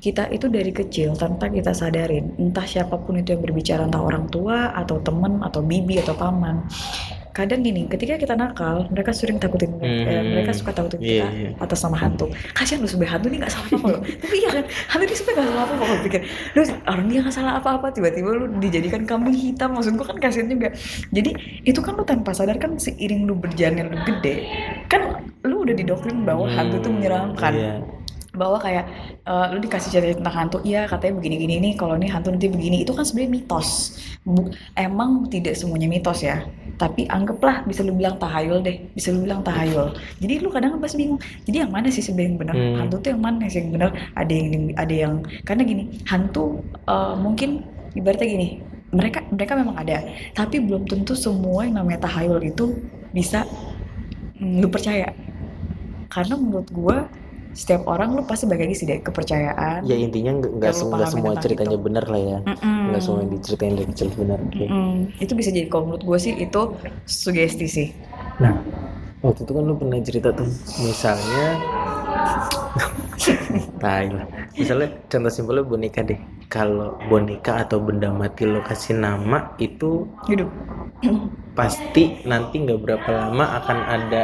kita 0.00 0.32
itu 0.32 0.48
dari 0.48 0.72
kecil 0.72 1.12
tanpa 1.16 1.52
kita 1.52 1.72
sadarin, 1.72 2.32
entah 2.40 2.64
siapa 2.64 2.96
pun 2.96 3.20
itu 3.20 3.36
yang 3.36 3.42
berbicara, 3.44 3.84
entah 3.84 4.00
orang 4.00 4.28
tua 4.28 4.72
atau 4.72 4.96
temen 5.00 5.40
atau 5.44 5.60
bibi 5.60 6.00
atau 6.00 6.16
paman. 6.16 6.64
Kadang 7.30 7.62
gini, 7.62 7.86
ketika 7.86 8.14
kita 8.16 8.34
nakal, 8.34 8.90
mereka 8.90 9.10
sering 9.10 9.38
takutin, 9.38 9.70
eh, 9.78 10.02
Hmm. 10.02 10.34
mereka 10.34 10.50
suka 10.50 10.70
takutin 10.70 10.98
Iya, 10.98 11.24
kita 11.24 11.28
iya. 11.30 11.50
atas 11.56 11.78
nama 11.80 11.96
hantu. 11.96 12.26
Kasihan 12.50 12.82
lu 12.82 12.88
sebagai 12.88 13.10
hantu 13.10 13.26
ini 13.28 13.38
nggak 13.38 13.52
salah 13.52 13.66
apa-apa 13.70 13.86
loh. 13.88 14.02
Tapi 14.22 14.36
iya 14.36 14.50
kan, 14.50 14.64
hantu 14.66 15.04
ini 15.06 15.14
sebenarnya 15.14 15.38
nggak 15.38 15.48
salah 15.48 15.64
apa-apa. 15.64 15.84
Gue 15.86 15.98
pikir, 16.04 16.20
lu 16.50 16.60
orang 16.84 17.06
dia 17.06 17.18
nggak 17.22 17.34
salah 17.34 17.52
apa-apa, 17.56 17.86
tiba-tiba 17.90 18.28
lu 18.34 18.46
dijadikan 18.58 19.02
kambing 19.04 19.36
hitam. 19.36 19.68
Maksud 19.72 19.92
gue 19.94 20.06
kan 20.06 20.18
kasihan 20.18 20.46
juga. 20.46 20.68
Jadi 21.08 21.30
itu 21.62 21.78
kan 21.78 21.92
lu 21.94 22.02
tanpa 22.02 22.30
sadar 22.30 22.56
kan 22.56 22.74
seiring 22.74 23.24
lu 23.24 23.34
berjalan 23.34 23.86
lu 23.86 23.98
gede, 24.02 24.34
kan 24.86 25.02
lu 25.40 25.62
udah 25.62 25.72
didoktrin 25.72 26.22
bahwa 26.22 26.44
hantu 26.46 26.76
itu 26.76 26.88
Hmm, 26.88 26.96
menyeramkan 26.98 27.52
iya. 27.54 27.74
Bahwa 28.40 28.56
kayak 28.56 28.88
eh, 29.28 29.46
lu 29.52 29.60
dikasih 29.60 29.92
cerita 29.92 30.16
tentang 30.16 30.36
hantu 30.48 30.58
iya 30.64 30.88
katanya 30.88 31.20
begini 31.20 31.36
gini 31.36 31.54
nih 31.60 31.72
kalau 31.76 32.00
ini 32.00 32.08
hantu 32.08 32.32
nanti 32.32 32.48
begini. 32.48 32.80
Itu 32.80 32.96
kan 32.96 33.04
sebenarnya 33.04 33.32
mitos. 33.36 34.00
Bu- 34.24 34.52
emang 34.80 35.28
tidak 35.28 35.52
semuanya 35.60 35.88
mitos 35.92 36.24
ya 36.24 36.40
tapi 36.80 37.04
anggaplah 37.12 37.60
bisa 37.68 37.84
lu 37.84 37.92
bilang 37.92 38.16
tahayul 38.16 38.64
deh 38.64 38.80
bisa 38.96 39.12
lu 39.12 39.28
bilang 39.28 39.44
tahayul. 39.44 39.92
Jadi 40.16 40.34
lu 40.40 40.48
kadang 40.48 40.80
pasti 40.80 40.96
bingung 40.96 41.20
jadi 41.44 41.68
yang 41.68 41.72
mana 41.76 41.92
sih 41.92 42.00
sebenarnya 42.00 42.28
yang 42.32 42.38
benar? 42.40 42.54
Hmm. 42.56 42.76
hantu 42.80 42.96
tuh 43.04 43.10
yang 43.12 43.20
mana 43.20 43.44
sih 43.52 43.58
yang 43.60 43.70
benar? 43.76 43.90
Ada 44.16 44.32
yang 44.32 44.52
ada 44.80 44.94
yang 44.96 45.14
karena 45.44 45.62
gini 45.68 45.82
hantu 46.08 46.64
eh, 46.88 47.14
mungkin 47.20 47.68
ibaratnya 47.92 48.28
gini 48.32 48.48
mereka 48.96 49.20
mereka 49.28 49.52
memang 49.60 49.76
ada 49.76 50.02
tapi 50.32 50.56
belum 50.64 50.88
tentu 50.88 51.12
semua 51.12 51.68
yang 51.68 51.76
namanya 51.84 52.08
tahayul 52.08 52.40
itu 52.40 52.72
bisa 53.12 53.44
mm, 54.40 54.64
lu 54.64 54.68
percaya. 54.72 55.12
Karena 56.08 56.34
menurut 56.40 56.68
gua 56.72 56.96
setiap 57.52 57.82
orang 57.90 58.14
lu 58.14 58.22
pasti 58.22 58.46
bagi 58.46 58.70
lagi 58.70 58.76
sih 58.78 58.86
deh 58.86 59.02
kepercayaan 59.02 59.82
ya 59.82 59.96
intinya 59.98 60.38
nggak 60.38 60.74
semua 60.74 61.06
tentang 61.06 61.38
ceritanya 61.42 61.76
itu. 61.76 61.84
benar 61.84 62.04
lah 62.06 62.20
ya 62.20 62.38
nggak 62.62 63.02
semua 63.02 63.26
yang 63.26 63.32
diceritain 63.34 63.74
dari 63.74 63.88
kecil 63.90 64.08
benar 64.14 64.38
oke 64.38 64.66
Mm-mm. 64.66 64.94
itu 65.18 65.32
bisa 65.34 65.50
jadi 65.50 65.66
kalau 65.66 65.84
menurut 65.90 66.02
gue 66.06 66.18
sih 66.18 66.32
itu 66.38 66.62
sugesti 67.06 67.66
sih 67.66 67.88
nah 68.38 68.54
waktu 69.20 69.44
itu 69.44 69.52
kan 69.52 69.62
lu 69.66 69.74
pernah 69.76 69.98
cerita 70.00 70.28
tuh 70.32 70.48
misalnya 70.82 71.46
Tai 73.80 74.06
lah. 74.12 74.26
Misalnya 74.56 74.88
contoh 75.08 75.32
simpelnya 75.32 75.64
boneka 75.66 76.00
deh. 76.04 76.20
Kalau 76.48 76.96
boneka 77.08 77.64
atau 77.66 77.80
benda 77.82 78.12
mati 78.12 78.48
lo 78.48 78.60
kasih 78.64 78.96
nama 78.96 79.52
itu 79.60 80.08
hidup 80.28 80.48
pasti 81.56 82.20
nanti 82.28 82.62
nggak 82.62 82.80
berapa 82.80 83.08
lama 83.08 83.44
akan 83.62 83.78
ada 83.84 84.22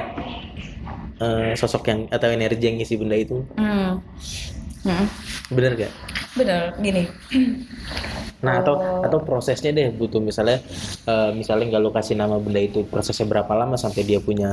eh, 1.19 1.53
sosok 1.55 1.83
yang 1.87 2.01
atau 2.09 2.29
energi 2.29 2.65
yang 2.65 2.77
ngisi 2.77 2.95
benda 2.97 3.15
itu. 3.15 3.41
Hmm. 3.55 4.01
Hmm. 4.83 5.07
Bener 5.49 5.75
gak? 5.77 5.93
bener 6.37 6.77
gini 6.77 7.09
Nah 8.45 8.61
atau 8.61 8.77
Oh. 8.77 9.01
atau 9.01 9.19
prosesnya 9.19 9.73
deh 9.73 9.89
butuh 9.89 10.21
misalnya 10.21 10.61
eh, 11.03 11.31
misalnya 11.33 11.65
nggak 11.67 11.81
lo 11.81 11.91
kasih 11.91 12.13
nama 12.13 12.37
benda 12.37 12.61
itu 12.61 12.85
prosesnya 12.85 13.25
berapa 13.25 13.49
lama 13.49 13.75
sampai 13.75 14.05
dia 14.05 14.21
punya 14.21 14.53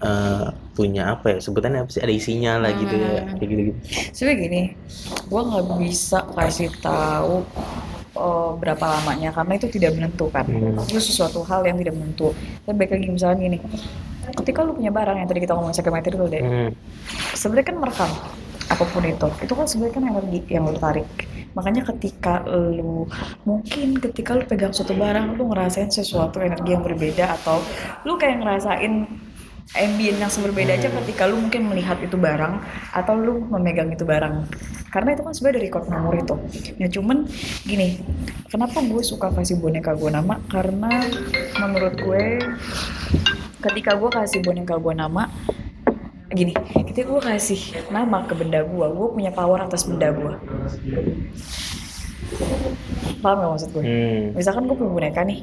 eh, 0.00 0.46
punya 0.72 1.12
apa 1.12 1.36
ya 1.36 1.38
sebutannya 1.38 1.84
apa 1.84 1.90
sih 1.92 2.00
ada 2.00 2.08
isinya 2.10 2.56
lah 2.56 2.72
gitu 2.72 2.96
ya 2.96 3.20
Hmm. 3.20 3.36
kayak 3.36 3.44
gitu 3.44 3.60
gitu. 3.62 3.78
sebenarnya 4.16 4.38
gini 4.40 4.62
gue 5.28 5.42
nggak 5.44 5.64
bisa 5.76 6.18
kasih 6.32 6.68
tahu 6.80 7.36
eh, 8.16 8.50
berapa 8.56 8.84
lamanya 8.88 9.28
karena 9.30 9.52
itu 9.54 9.68
tidak 9.68 9.92
menentukan 9.94 10.44
Hmm. 10.48 10.80
itu 10.88 10.96
sesuatu 10.98 11.44
hal 11.44 11.60
yang 11.62 11.76
tidak 11.76 11.92
menentu 11.92 12.32
dan 12.64 12.72
baik 12.72 12.96
lagi 12.96 13.06
misalnya 13.06 13.36
gini 13.44 13.58
ketika 14.34 14.64
lu 14.64 14.76
punya 14.76 14.92
barang 14.92 15.16
yang 15.20 15.28
tadi 15.28 15.40
kita 15.44 15.52
ngomongin 15.54 15.76
second 15.76 15.94
materi 15.94 16.14
dulu 16.16 16.28
deh. 16.28 16.42
Hmm. 16.42 16.70
sebenarnya 17.36 17.66
kan 17.72 17.76
merekam 17.80 18.10
apa 18.68 18.84
pun 18.84 19.02
itu 19.04 19.28
itu 19.40 19.52
kan 19.56 19.66
sebenarnya 19.66 19.94
kan 19.96 20.04
energi 20.12 20.40
yang 20.52 20.68
lu 20.68 20.76
tarik 20.76 21.08
makanya 21.56 21.82
ketika 21.88 22.44
lu 22.44 23.08
mungkin 23.48 23.96
ketika 23.96 24.36
lu 24.36 24.44
pegang 24.44 24.76
suatu 24.76 24.92
barang 24.92 25.40
lu 25.40 25.48
ngerasain 25.48 25.88
sesuatu 25.88 26.38
energi 26.44 26.76
yang 26.76 26.84
berbeda 26.84 27.32
atau 27.40 27.64
lu 28.04 28.20
kayak 28.20 28.44
ngerasain 28.44 29.08
ambient 29.76 30.16
yang 30.16 30.32
berbeda 30.32 30.80
aja 30.80 30.88
ketika 30.88 31.28
lu 31.28 31.36
mungkin 31.36 31.68
melihat 31.68 32.00
itu 32.00 32.16
barang 32.16 32.64
atau 32.96 33.14
lu 33.20 33.44
memegang 33.52 33.92
itu 33.92 34.08
barang. 34.08 34.48
Karena 34.88 35.12
itu 35.12 35.20
kan 35.20 35.32
sebenarnya 35.36 35.56
dari 35.60 35.66
record 35.68 35.84
memori 35.92 36.20
tuh. 36.24 36.40
Ya 36.80 36.88
cuman 36.88 37.28
gini 37.68 38.00
kenapa 38.48 38.80
gue 38.80 39.04
suka 39.04 39.28
kasih 39.28 39.60
boneka 39.60 39.92
gue 39.92 40.08
nama? 40.08 40.40
Karena 40.48 41.04
menurut 41.60 42.00
gue 42.00 42.24
ketika 43.58 43.98
gue 43.98 44.10
kasih 44.10 44.40
boneka 44.40 44.74
gue 44.78 44.94
nama 44.94 45.26
gini 46.28 46.52
ketika 46.86 47.08
gue 47.08 47.20
kasih 47.24 47.60
nama 47.88 48.22
ke 48.28 48.36
benda 48.36 48.60
gue 48.62 48.86
gue 48.86 49.08
punya 49.10 49.32
power 49.32 49.64
atas 49.64 49.88
benda 49.88 50.12
gue 50.12 50.32
paham 53.18 53.36
gak 53.40 53.50
maksud 53.56 53.70
gue 53.74 53.82
Hmm. 53.82 54.24
misalkan 54.36 54.68
gue 54.68 54.76
punya 54.76 54.92
boneka 54.92 55.20
nih 55.24 55.38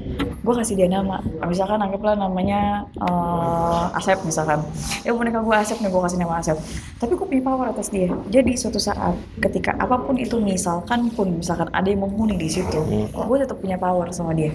gue 0.45 0.53
kasih 0.61 0.77
dia 0.77 0.85
nama. 0.85 1.17
Misalkan 1.49 1.81
anggaplah 1.81 2.13
namanya 2.13 2.85
eh, 2.93 3.97
Asep 3.97 4.21
misalkan. 4.21 4.61
Ya 5.01 5.09
boneka 5.09 5.41
gue 5.41 5.55
Asep 5.57 5.81
nih 5.81 5.89
gue 5.89 5.97
kasih 6.05 6.21
nama 6.21 6.37
Asep. 6.37 6.53
Tapi 7.01 7.17
gue 7.17 7.25
punya 7.25 7.41
power 7.41 7.73
atas 7.73 7.89
dia. 7.89 8.13
Jadi 8.29 8.53
suatu 8.53 8.77
saat 8.77 9.17
ketika 9.41 9.73
apa 9.81 9.97
pun 9.97 10.21
itu 10.21 10.37
misalkan 10.37 11.09
pun 11.09 11.41
misalkan 11.41 11.65
ada 11.73 11.89
yang 11.89 12.05
menghuni 12.05 12.37
di 12.37 12.45
situ 12.45 12.77
Hmm. 12.77 13.09
gue 13.09 13.37
tetap 13.41 13.57
punya 13.57 13.81
power 13.81 14.13
sama 14.13 14.37
dia 14.37 14.53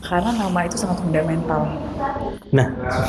karena 0.00 0.30
nama 0.32 0.60
itu 0.62 0.76
sangat 0.76 0.98
fundamental. 0.98 1.66
Nah, 2.48 2.66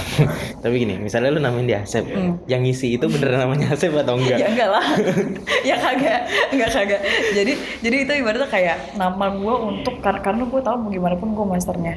tapi 0.64 0.76
gini, 0.78 0.98
misalnya 0.98 1.30
lu 1.30 1.40
namain 1.40 1.64
dia 1.64 1.80
Asep, 1.80 2.04
Hmm. 2.06 2.42
yang 2.46 2.62
ngisi 2.62 2.94
itu 2.94 3.06
beneran 3.06 3.40
namanya 3.40 3.72
Asep 3.72 3.94
atau 3.94 4.16
enggak? 4.16 4.40
ya 4.42 4.48
enggak 4.48 4.70
lah. 4.70 4.86
Ya 5.70 5.76
kagak. 5.76 6.22
Enggak 6.50 6.70
kagak. 6.72 7.02
Jadi 7.32 7.54
jadi 7.80 7.96
itu 8.04 8.14
ibaratnya 8.16 8.48
kayak 8.48 8.78
nama 8.96 9.30
gue 9.30 9.56
untuk 9.62 10.00
kar- 10.00 10.20
karena 10.20 10.44
gue 10.44 10.60
tahu 10.60 10.76
mau 10.78 10.90
gimana 10.90 11.16
pun 11.16 11.30
gue 11.32 11.46
masternya. 11.46 11.94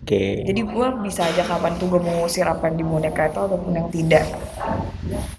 Oke. 0.00 0.42
jadi 0.42 0.64
gue 0.64 0.86
bisa 1.04 1.22
aja 1.22 1.44
kapan 1.44 1.76
tuh 1.76 1.86
gue 1.86 2.00
mau 2.00 2.24
ngusir 2.24 2.42
apa 2.42 2.66
yang 2.66 2.76
di 2.76 2.84
boneka 2.84 3.30
itu 3.30 3.36
ataupun 3.38 3.70
yang 3.70 3.88
tidak. 3.90 4.24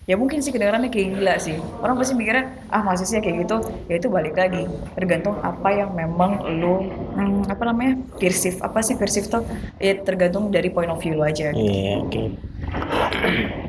Ya 0.05 0.15
mungkin 0.15 0.39
sih 0.39 0.49
kedengarannya 0.49 0.87
kayak 0.87 1.07
gila 1.11 1.35
sih. 1.37 1.57
Orang 1.77 1.97
pasti 1.97 2.13
mikirnya 2.13 2.45
ah 2.69 2.79
masih 2.79 3.03
sih 3.03 3.19
kayak 3.19 3.43
gitu. 3.43 3.57
Ya 3.87 3.97
itu 3.97 4.07
balik 4.07 4.37
lagi. 4.37 4.69
Tergantung 4.93 5.35
apa 5.41 5.69
yang 5.71 5.91
memang 5.91 6.39
lu 6.53 6.87
hmm, 7.15 7.51
apa 7.51 7.63
namanya? 7.67 7.93
Persif 8.17 8.59
apa 8.63 8.79
sih 8.81 8.95
persif 8.95 9.27
tuh? 9.27 9.43
Ya 9.77 9.99
tergantung 10.01 10.49
dari 10.49 10.71
point 10.71 10.89
of 10.89 10.99
view 10.99 11.19
lu 11.19 11.23
aja. 11.23 11.51
Iya, 11.51 12.01
oke. 12.03 12.19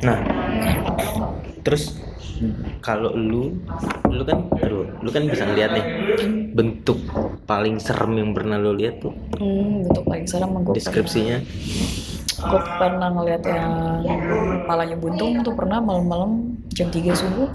Nah, 0.02 0.18
terus 1.66 1.98
kalau 2.82 3.14
lu, 3.14 3.54
lu 4.10 4.22
kan, 4.26 4.50
aduh, 4.58 4.86
lu 4.98 5.10
kan 5.14 5.22
bisa 5.30 5.46
ngeliat 5.46 5.70
nih 5.78 5.86
bentuk 6.52 6.98
paling 7.46 7.78
serem 7.78 8.18
yang 8.18 8.30
pernah 8.34 8.58
lu 8.58 8.74
lihat 8.74 8.98
tuh. 8.98 9.14
Hmm, 9.38 9.86
bentuk 9.86 10.04
paling 10.06 10.26
serem 10.26 10.50
gue 10.62 10.74
deskripsinya. 10.74 11.38
gue 12.42 12.58
pernah 12.74 13.06
ngeliat 13.14 13.46
yang 13.46 13.70
palanya 14.66 14.98
buntung 14.98 15.46
tuh 15.46 15.54
pernah 15.54 15.78
malam-malam 15.78 16.58
jam 16.74 16.90
3 16.90 17.14
subuh 17.14 17.46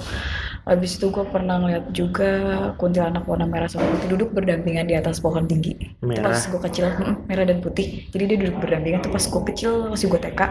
habis 0.67 0.99
itu 0.99 1.08
gue 1.08 1.25
pernah 1.32 1.58
ngeliat 1.63 1.95
juga 1.95 2.32
kuntilanak 2.75 3.23
warna 3.23 3.47
merah 3.47 3.71
sama 3.71 3.88
putih 3.95 4.08
duduk 4.12 4.36
berdampingan 4.36 4.86
di 4.86 4.95
atas 4.99 5.23
pohon 5.23 5.47
tinggi. 5.47 5.73
Merah. 6.03 6.36
pas 6.36 6.39
gue 6.43 6.60
kecil 6.60 6.86
merah 7.25 7.45
dan 7.47 7.63
putih. 7.63 8.06
Jadi 8.12 8.23
dia 8.27 8.38
duduk 8.38 8.60
berdampingan 8.60 8.99
tuh 9.08 9.12
pas 9.15 9.23
gue 9.23 9.41
kecil 9.56 9.71
masih 9.89 10.12
gue 10.12 10.19
TK 10.19 10.41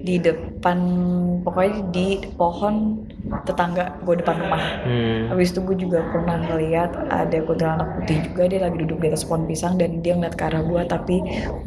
di 0.00 0.16
depan 0.18 0.78
pokoknya 1.44 1.92
di 1.92 2.20
pohon 2.36 3.04
tetangga 3.44 4.00
gue 4.04 4.14
depan 4.20 4.36
rumah 4.40 4.62
Hmm. 4.80 5.28
Habis 5.30 5.52
itu 5.52 5.60
gue 5.62 5.76
juga 5.76 6.00
pernah 6.08 6.40
ngeliat 6.40 7.12
ada 7.12 7.38
kuntilanak 7.44 7.88
putih 8.00 8.18
juga 8.26 8.42
dia 8.48 8.60
lagi 8.64 8.76
duduk 8.80 8.98
di 9.04 9.06
atas 9.12 9.28
pohon 9.28 9.44
pisang 9.44 9.76
dan 9.76 10.00
dia 10.00 10.16
ngeliat 10.16 10.34
ke 10.34 10.44
arah 10.46 10.62
gue 10.64 10.82
tapi 10.88 11.16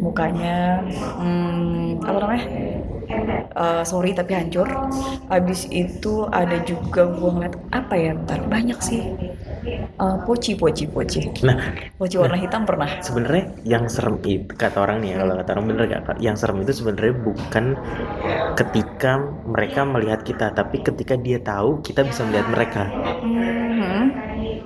mukanya 0.02 0.82
hmm, 1.22 2.02
apa 2.04 2.18
namanya 2.20 2.46
Eh, 3.54 3.84
sorry 3.86 4.18
tapi 4.18 4.34
hancur. 4.34 4.66
Habis 5.30 5.70
itu 5.70 6.26
ada 6.34 6.58
juga 6.66 7.06
gue 7.06 7.30
ngeliat 7.30 7.56
apa 7.70 7.94
ya 7.94 8.18
ntar 8.26 8.42
banyak 8.50 8.80
sih 8.82 9.02
Eh, 9.64 10.18
poci 10.28 10.58
poci 10.60 10.84
poci 10.90 11.20
Nah, 11.46 11.56
poci 11.96 12.16
warna 12.20 12.36
hitam 12.36 12.68
pernah. 12.68 12.90
sebenarnya 13.00 13.44
yang 13.64 13.86
serem 13.88 14.20
itu 14.20 14.52
kata 14.54 14.84
orang 14.84 15.00
nih 15.00 15.16
ya 15.16 15.18
kalau 15.24 15.34
kata 15.40 15.50
orang 15.56 15.66
bener 15.72 15.84
gak 15.88 16.02
yang 16.20 16.36
serem 16.36 16.60
itu 16.60 16.74
sebenarnya 16.76 17.14
bukan 17.16 17.66
ketika 18.54 19.22
mereka 19.46 19.82
melihat 19.88 20.22
kita 20.22 20.52
tapi 20.52 20.82
ketika 20.82 21.16
dia 21.16 21.40
tahu 21.40 21.80
kita 21.82 22.04
bisa 22.04 22.26
melihat 22.28 22.48
mereka 22.50 22.84
Hmm. 23.24 24.08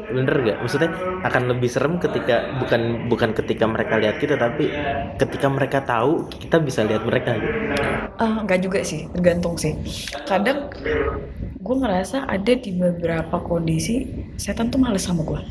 Bener 0.08 0.36
gak 0.39 0.58
maksudnya 0.63 0.91
akan 1.28 1.43
lebih 1.52 1.67
serem 1.67 2.00
ketika 2.00 2.56
bukan 2.63 3.12
bukan 3.12 3.36
ketika 3.36 3.67
mereka 3.67 4.00
lihat 4.00 4.15
kita 4.22 4.39
tapi 4.39 4.72
ketika 5.20 5.48
mereka 5.52 5.84
tahu 5.84 6.30
kita 6.32 6.58
bisa 6.63 6.86
lihat 6.88 7.04
mereka. 7.04 7.36
Ah, 8.17 8.41
nggak 8.41 8.60
juga 8.63 8.80
sih, 8.82 9.06
tergantung 9.13 9.60
sih. 9.60 9.76
Kadang 10.26 10.72
gue 11.58 11.76
ngerasa 11.76 12.26
ada 12.26 12.54
di 12.56 12.72
beberapa 12.74 13.38
kondisi 13.43 14.08
setan 14.39 14.72
tuh 14.72 14.80
males 14.80 15.04
sama 15.04 15.22
gue. 15.28 15.41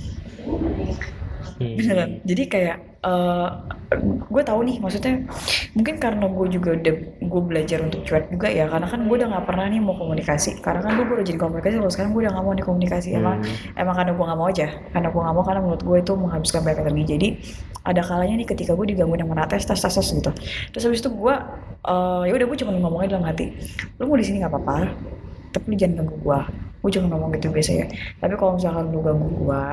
Hmm. 1.56 1.74
Beneran. 1.76 2.10
Jadi 2.24 2.42
kayak 2.52 2.76
eh 3.06 3.48
gue 4.02 4.42
tahu 4.42 4.60
nih, 4.66 4.76
maksudnya 4.82 5.22
mungkin 5.78 5.94
karena 6.02 6.26
gue 6.26 6.46
juga 6.50 6.74
udah 6.74 6.94
gue 7.22 7.42
belajar 7.46 7.78
untuk 7.86 8.02
cuek 8.02 8.34
juga 8.34 8.50
ya, 8.50 8.66
karena 8.66 8.86
kan 8.90 9.00
gue 9.06 9.16
udah 9.16 9.28
nggak 9.30 9.46
pernah 9.46 9.66
nih 9.70 9.80
mau 9.80 9.94
komunikasi. 9.94 10.58
Karena 10.58 10.82
kan 10.82 10.98
gue 10.98 11.06
baru 11.06 11.22
jadi 11.22 11.38
komunikasi, 11.38 11.74
kalau 11.78 11.92
sekarang 11.92 12.10
gue 12.12 12.22
udah 12.26 12.32
nggak 12.34 12.44
mau 12.44 12.54
nih 12.58 12.66
komunikasi. 12.66 13.08
Emang 13.14 13.38
Hmm. 13.40 13.78
emang 13.78 13.94
karena 13.94 14.12
gue 14.12 14.24
nggak 14.26 14.38
mau 14.42 14.48
aja, 14.50 14.66
karena 14.90 15.08
gue 15.08 15.20
nggak 15.22 15.36
mau 15.38 15.44
karena 15.46 15.60
menurut 15.62 15.82
gue 15.86 15.96
itu 16.02 16.12
menghabiskan 16.18 16.60
banyak 16.66 16.80
energi. 16.82 17.04
Jadi 17.06 17.28
ada 17.86 18.02
kalanya 18.02 18.34
nih 18.42 18.48
ketika 18.50 18.72
gue 18.74 18.86
digangguin 18.90 19.22
yang 19.22 19.30
mana 19.30 19.46
tes 19.46 19.62
tes 19.62 19.78
tes 19.78 19.94
tes 19.94 20.08
gitu. 20.10 20.30
Terus 20.74 20.82
habis 20.90 21.00
itu 21.00 21.10
gue 21.14 21.34
eh 21.86 22.22
ya 22.26 22.32
udah 22.34 22.46
gue 22.50 22.58
cuma 22.58 22.74
ngomongnya 22.74 23.14
dalam 23.14 23.24
hati, 23.30 23.54
lu 24.02 24.10
mau 24.10 24.18
di 24.18 24.26
sini 24.26 24.42
nggak 24.42 24.50
apa-apa, 24.50 24.90
tapi 25.54 25.64
lu 25.70 25.74
jangan 25.78 26.02
ganggu 26.02 26.16
gue. 26.18 26.40
Gue 26.86 26.94
cuma 26.94 27.10
ngomong 27.10 27.34
gitu 27.34 27.50
biasanya. 27.50 27.90
Tapi 28.22 28.38
kalau 28.38 28.54
misalkan 28.54 28.94
lu 28.94 29.02
ganggu 29.02 29.26
gue, 29.26 29.66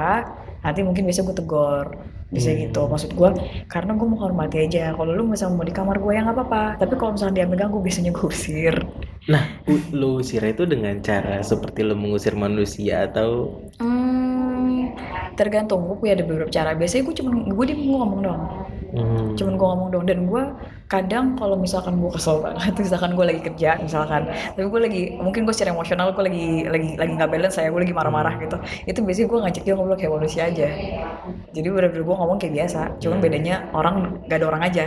nanti 0.66 0.80
mungkin 0.82 1.06
biasa 1.06 1.22
gue 1.22 1.36
tegor 1.38 1.88
bisa 2.34 2.50
Hmm. 2.50 2.66
gitu 2.66 2.90
maksud 2.90 3.14
gue 3.14 3.30
karena 3.70 3.94
gue 3.94 4.08
mau 4.10 4.18
hormati 4.18 4.66
aja. 4.66 4.90
Kalau 4.98 5.14
lu 5.14 5.22
misalnya 5.30 5.54
mau 5.54 5.66
di 5.70 5.70
kamar 5.70 6.02
gue 6.02 6.18
ya 6.18 6.26
nggak 6.26 6.34
apa-apa. 6.34 6.64
Tapi 6.82 6.94
kalau 6.98 7.14
misalnya 7.14 7.36
dia 7.38 7.46
mengganggu 7.46 7.78
biasanya 7.78 8.10
gue 8.10 8.26
usir. 8.26 8.74
Nah 9.30 9.44
lu 9.94 10.18
usir 10.18 10.42
itu 10.42 10.66
dengan 10.66 10.98
cara 11.06 11.46
seperti 11.46 11.86
lu 11.86 11.94
mengusir 11.94 12.34
manusia 12.34 13.06
atau? 13.06 13.62
Hmm, 13.78 14.98
tergantung. 15.38 15.86
Gue 15.86 15.98
punya 16.02 16.18
ada 16.18 16.26
beberapa 16.26 16.50
cara. 16.50 16.74
Biasanya 16.74 17.06
gue 17.06 17.16
cuma 17.22 17.30
gue 17.38 17.66
dia 17.70 17.78
ngomong 17.78 18.22
doang 18.26 18.44
Hmm. 18.94 19.34
cuman 19.34 19.58
gue 19.58 19.68
ngomong 19.68 19.90
dong 19.90 20.06
dan 20.06 20.30
gue 20.30 20.44
kadang 20.86 21.34
kalau 21.34 21.58
misalkan 21.58 21.98
gue 21.98 22.14
kesel 22.14 22.46
banget 22.46 22.78
misalkan 22.86 23.18
gue 23.18 23.26
lagi 23.26 23.42
kerja 23.42 23.82
misalkan 23.82 24.30
tapi 24.30 24.70
gue 24.70 24.82
lagi 24.86 25.02
mungkin 25.18 25.44
gue 25.44 25.54
secara 25.54 25.74
emosional 25.74 26.14
gue 26.14 26.22
lagi 26.22 26.48
lagi 26.70 26.90
lagi 26.94 27.12
nggak 27.18 27.26
balance 27.28 27.58
saya 27.58 27.74
gue 27.74 27.82
lagi 27.82 27.90
marah-marah 27.90 28.38
gitu 28.38 28.54
itu 28.86 29.02
biasanya 29.02 29.28
gue 29.28 29.40
ngajak 29.42 29.64
dia 29.66 29.74
ngobrol 29.74 29.98
kayak 29.98 30.14
manusia 30.14 30.42
aja 30.46 30.68
jadi 31.50 31.68
bener-bener 31.74 32.06
gue 32.06 32.16
ngomong 32.16 32.38
kayak 32.38 32.54
biasa 32.54 32.82
cuman 33.02 33.18
Hmm. 33.18 33.26
bedanya 33.26 33.56
orang 33.74 33.96
gak 34.30 34.38
ada 34.38 34.48
orang 34.48 34.62
aja 34.62 34.86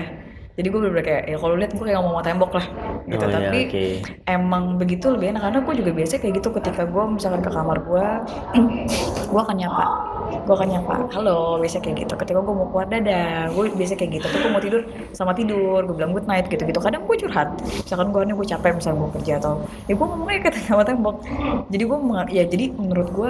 jadi 0.56 0.66
gue 0.70 0.78
bener-bener 0.80 1.04
kayak 1.04 1.22
ya 1.26 1.36
kalau 1.36 1.54
lihat 1.58 1.72
gue 1.74 1.84
kayak 1.84 1.98
ngomong 1.98 2.22
tembok 2.22 2.52
lah 2.54 2.66
gitu 3.06 3.24
Oh, 3.24 3.28
ya, 3.28 3.34
tapi 3.42 3.58
oke. 3.68 3.84
emang 4.24 4.64
begitu 4.78 5.06
lebih 5.10 5.26
enak 5.30 5.42
karena 5.44 5.58
gue 5.60 5.74
juga 5.76 5.90
biasa 5.92 6.12
kayak 6.16 6.34
gitu 6.38 6.48
ketika 6.54 6.82
gue 6.86 7.02
misalkan 7.10 7.42
ke 7.42 7.50
kamar 7.50 7.78
gue 7.82 8.06
gue 9.30 9.40
akan 9.42 9.56
nyapa 9.58 9.84
gue 10.26 10.54
akan 10.54 10.68
nyapa 10.68 10.94
halo 11.12 11.58
biasa 11.58 11.82
kayak 11.82 12.06
gitu. 12.06 12.14
Ketika 12.14 12.38
gue 12.40 12.54
mau 12.54 12.66
keluar 12.70 12.86
dadah 12.86 13.50
gue 13.50 13.64
biasa 13.74 13.94
kayak 13.98 14.10
gitu. 14.20 14.26
Tuh 14.30 14.38
gue 14.42 14.50
mau 14.50 14.62
tidur 14.62 14.80
sama 15.12 15.32
tidur 15.32 15.80
gue 15.86 15.94
bilang 15.94 16.12
good 16.14 16.26
night 16.30 16.46
gitu 16.46 16.62
gitu 16.62 16.78
kadang 16.78 17.02
gue 17.04 17.16
curhat. 17.16 17.48
Misalkan 17.64 18.10
gue 18.14 18.22
gue 18.36 18.46
capek 18.46 18.72
misalkan 18.76 18.98
gue 19.02 19.10
kerja 19.20 19.32
atau 19.42 19.52
ya 19.86 19.94
gue 19.94 20.06
ngomongnya 20.06 20.40
kayak 20.46 20.62
sama 20.66 20.82
tembok 20.82 21.16
jadi 21.72 21.84
gue 21.86 21.98
ya 22.30 22.44
jadi 22.46 22.64
menurut 22.74 23.08
gue 23.12 23.28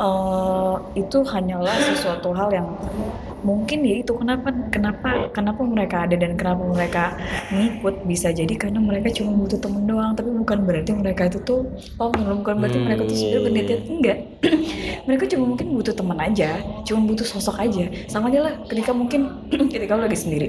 eh, 0.00 0.74
itu 0.96 1.18
hanyalah 1.24 1.76
sesuatu 1.92 2.32
hal 2.36 2.48
yang 2.52 2.68
mungkin 3.46 3.86
ya 3.86 4.02
itu 4.02 4.10
kenapa 4.18 4.50
kenapa 4.74 5.30
kenapa 5.30 5.60
mereka 5.62 5.96
ada 6.08 6.16
dan 6.18 6.34
kenapa 6.34 6.62
mereka 6.66 7.04
ngikut 7.54 8.02
bisa 8.02 8.34
jadi 8.34 8.50
karena 8.58 8.82
mereka 8.82 9.12
cuma 9.14 9.38
butuh 9.38 9.60
temen 9.60 9.86
doang 9.86 10.18
tapi 10.18 10.34
bukan 10.34 10.66
berarti 10.66 10.90
mereka 10.96 11.30
itu 11.30 11.38
tuh 11.46 11.62
oh 12.02 12.10
bukan 12.10 12.58
berarti 12.58 12.78
Hmm, 12.82 12.86
mereka 12.90 13.02
tuh 13.06 13.16
sebenarnya 13.16 13.38
iya, 13.38 13.44
berniat 13.46 13.82
enggak. 13.86 14.18
Mereka 15.06 15.24
cuma 15.30 15.44
mungkin 15.54 15.66
butuh 15.78 15.94
teman 15.94 16.18
aja 16.18 16.58
cuma 16.82 17.00
butuh 17.06 17.22
sosok 17.22 17.56
aja. 17.62 17.86
Sama 18.10 18.26
aja 18.34 18.40
lah 18.50 18.54
ketika 18.66 18.90
mungkin 18.90 19.46
ketika 19.74 19.94
lu 19.94 20.02
lagi 20.04 20.18
sendiri 20.18 20.48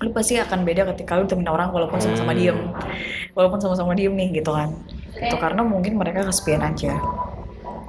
lu 0.00 0.08
pasti 0.16 0.40
akan 0.40 0.64
beda 0.64 0.88
ketika 0.96 1.20
lu 1.20 1.28
temenin 1.28 1.52
orang 1.52 1.68
walaupun 1.68 2.00
sama-sama 2.00 2.32
Hmm. 2.32 2.40
diem. 2.40 2.58
Walaupun 3.36 3.58
sama-sama 3.60 3.92
diem 3.92 4.16
nih 4.16 4.40
gitu 4.40 4.48
kan. 4.48 4.72
Itu 5.20 5.36
karena 5.36 5.60
mungkin 5.60 6.00
mereka 6.00 6.24
kesepian 6.24 6.64
aja 6.64 6.96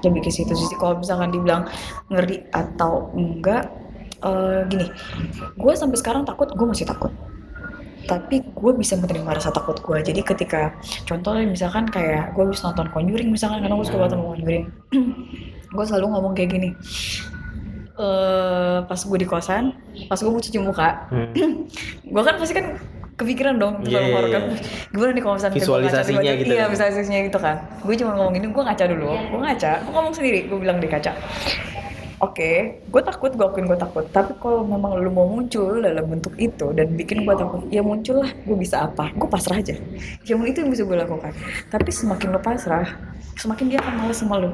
lebih 0.04 0.28
ke 0.28 0.32
situ 0.34 0.52
sih. 0.52 0.68
Kalau 0.76 1.00
misalkan 1.00 1.32
dibilang 1.32 1.70
ngeri 2.12 2.44
atau 2.52 3.14
enggak 3.16 3.72
eh, 4.26 4.66
gini 4.68 4.88
gue 5.56 5.74
sampai 5.78 5.98
sekarang 6.00 6.24
takut 6.28 6.52
gue 6.52 6.68
masih 6.68 6.88
takut. 6.90 7.14
Tapi 8.06 8.38
gue 8.54 8.72
bisa 8.78 8.94
menerima 9.02 9.34
rasa 9.34 9.50
takut 9.50 9.82
gue 9.82 9.98
jadi 10.02 10.22
ketika 10.22 10.78
contohnya 11.10 11.50
misalkan 11.50 11.90
kayak 11.90 12.38
gue 12.38 12.44
habis 12.46 12.62
nonton 12.62 12.86
Conjuring 12.94 13.34
misalkan 13.34 13.66
karena 13.66 13.76
gue 13.78 13.86
suka 13.86 13.98
banget 13.98 14.14
sama 14.18 14.26
Conjuring. 14.36 14.66
Gue 15.76 15.84
selalu 15.84 16.08
ngomong 16.08 16.32
kayak 16.40 16.56
gini 16.56 16.72
eh 17.96 18.78
pas 18.84 19.00
gue 19.00 19.18
di 19.24 19.24
kosan 19.24 19.72
pas 20.12 20.20
gue 20.20 20.28
mau 20.28 20.44
cuci 20.44 20.60
muka 20.60 21.08
Hmm. 21.08 21.32
gue 22.12 22.24
kan 22.28 22.36
pasti 22.36 22.54
kan 22.60 22.76
kepikiran 23.16 23.56
dong 23.56 23.80
film 23.80 23.96
iya, 23.96 24.12
horor 24.12 24.28
kan 24.28 24.44
gimana 24.92 25.12
nih 25.16 25.24
kalau 25.24 25.36
misalnya 25.40 25.56
Visualisasinya 25.56 26.20
ngaca 26.20 26.34
gitu 26.36 26.52
iya 26.52 26.64
kan. 26.68 26.72
visualisasinya 26.76 27.20
gitu 27.32 27.40
kan. 27.40 27.56
Gue 27.88 27.96
cuma 27.96 28.12
ngomong 28.20 28.36
ini 28.36 28.48
gue 28.52 28.64
ngaca 28.68 28.86
dulu 28.92 29.08
gue 29.16 29.40
ngaca. 29.40 29.72
Gue 29.88 29.92
ngomong 29.96 30.14
sendiri 30.14 30.40
gue 30.52 30.58
bilang 30.60 30.78
di 30.84 30.88
kaca 30.92 31.12
oke 32.16 32.52
gue 32.80 33.02
takut 33.04 33.32
gue 33.32 33.46
akuin 33.48 33.66
gue 33.72 33.80
takut. 33.80 34.04
Tapi 34.12 34.36
kalau 34.40 34.68
memang 34.68 35.00
lu 35.00 35.12
mau 35.16 35.28
muncul 35.32 35.80
dalam 35.80 36.06
bentuk 36.12 36.36
itu 36.36 36.76
dan 36.76 36.92
bikin 36.92 37.24
gue 37.24 37.36
takut 37.40 37.64
ya 37.72 37.80
muncul 37.80 38.20
lah 38.20 38.32
gue 38.32 38.58
bisa 38.60 38.84
apa? 38.84 39.16
Gue 39.16 39.32
pasrah 39.32 39.64
aja. 39.64 39.80
Cuma 40.28 40.44
itu 40.52 40.60
yang 40.60 40.72
bisa 40.76 40.84
gue 40.84 40.98
lakukan. 41.00 41.32
Tapi 41.72 41.90
semakin 41.96 42.36
lu 42.36 42.40
pasrah 42.44 42.88
semakin 43.40 43.66
dia 43.72 43.80
akan 43.84 43.94
malas 44.00 44.18
sama 44.20 44.36
lu 44.40 44.52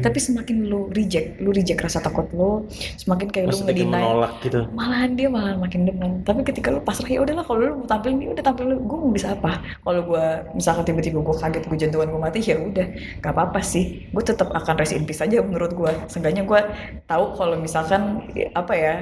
tapi 0.00 0.18
semakin 0.18 0.66
lu 0.66 0.88
reject 0.92 1.38
lu 1.40 1.52
reject 1.52 1.80
rasa 1.80 2.00
takut 2.00 2.26
lu 2.32 2.64
semakin 2.96 3.28
kayak 3.28 3.46
lu 3.48 3.60
Maksudnya 3.60 3.74
kayak 3.74 3.86
ngedinai 3.86 4.02
menolak 4.02 4.32
gitu. 4.42 4.60
Malahan 4.72 5.10
dia 5.16 5.28
malah 5.28 5.54
makin 5.56 5.80
demen. 5.86 6.12
Tapi 6.24 6.40
ketika 6.46 6.68
lu 6.72 6.80
pasrah 6.82 7.10
ya 7.10 7.20
udahlah 7.22 7.44
kalau 7.44 7.58
lu 7.60 7.72
mau 7.82 7.88
tampil 7.88 8.10
nih 8.16 8.28
udah 8.32 8.44
tampil 8.44 8.64
lu. 8.70 8.76
Gue 8.84 8.98
mau 8.98 9.12
bisa 9.12 9.36
apa? 9.36 9.52
Kalau 9.84 10.00
gue 10.04 10.26
misalkan 10.56 10.84
tiba-tiba 10.88 11.18
gue 11.20 11.36
kaget 11.36 11.64
gue 11.68 11.78
jantungan 11.78 12.08
gue 12.08 12.20
mati 12.20 12.38
ya 12.40 12.56
udah. 12.58 12.86
Gak 13.20 13.32
apa-apa 13.32 13.60
sih. 13.60 14.08
Gue 14.10 14.24
tetap 14.24 14.48
akan 14.50 14.74
rest 14.80 14.94
in 14.96 15.04
peace 15.04 15.22
aja 15.22 15.44
menurut 15.44 15.72
gue 15.76 15.92
seenggaknya 16.08 16.42
gue 16.44 16.60
tahu 17.06 17.24
kalau 17.36 17.56
misalkan 17.60 18.24
apa 18.56 18.72
ya 18.74 18.94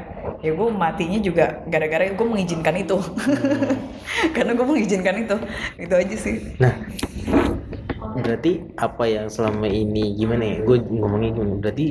ya 0.43 0.53
gue 0.55 0.69
matinya 0.71 1.19
juga 1.23 1.63
gara-gara 1.71 2.11
gue 2.11 2.27
mengizinkan 2.27 2.75
itu. 2.79 2.99
Karena 4.37 4.53
gue 4.57 4.67
mengizinkan 4.67 5.15
itu. 5.19 5.37
Itu 5.79 5.95
aja 5.95 6.17
sih. 6.17 6.37
Nah, 6.59 6.75
berarti 8.25 8.49
apa 8.85 9.05
yang 9.15 9.27
selama 9.35 9.67
ini 9.71 10.01
gimana 10.21 10.45
ya? 10.53 10.57
Gue 10.67 10.77
ngomongnya 10.99 11.31
gimana? 11.37 11.53
Berarti 11.63 11.85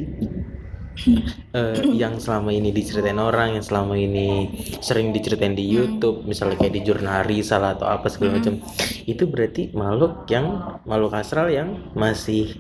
eh, 1.57 1.79
yang 1.93 2.17
selama 2.17 2.49
ini 2.53 2.69
diceritain 2.73 3.17
orang, 3.19 3.57
yang 3.57 3.65
selama 3.65 3.93
ini 3.97 4.49
sering 4.81 5.13
diceritain 5.13 5.53
di 5.53 5.65
YouTube, 5.65 6.25
misalnya 6.25 6.57
kayak 6.60 6.73
di 6.77 6.81
jurnal 6.86 7.23
Rizal 7.25 7.63
atau 7.63 7.88
apa 7.88 8.07
segala 8.10 8.38
macam, 8.41 8.60
itu 9.05 9.23
berarti 9.29 9.71
makhluk 9.73 10.27
yang 10.29 10.79
makhluk 10.83 11.13
astral 11.15 11.47
yang 11.49 11.91
masih 11.93 12.60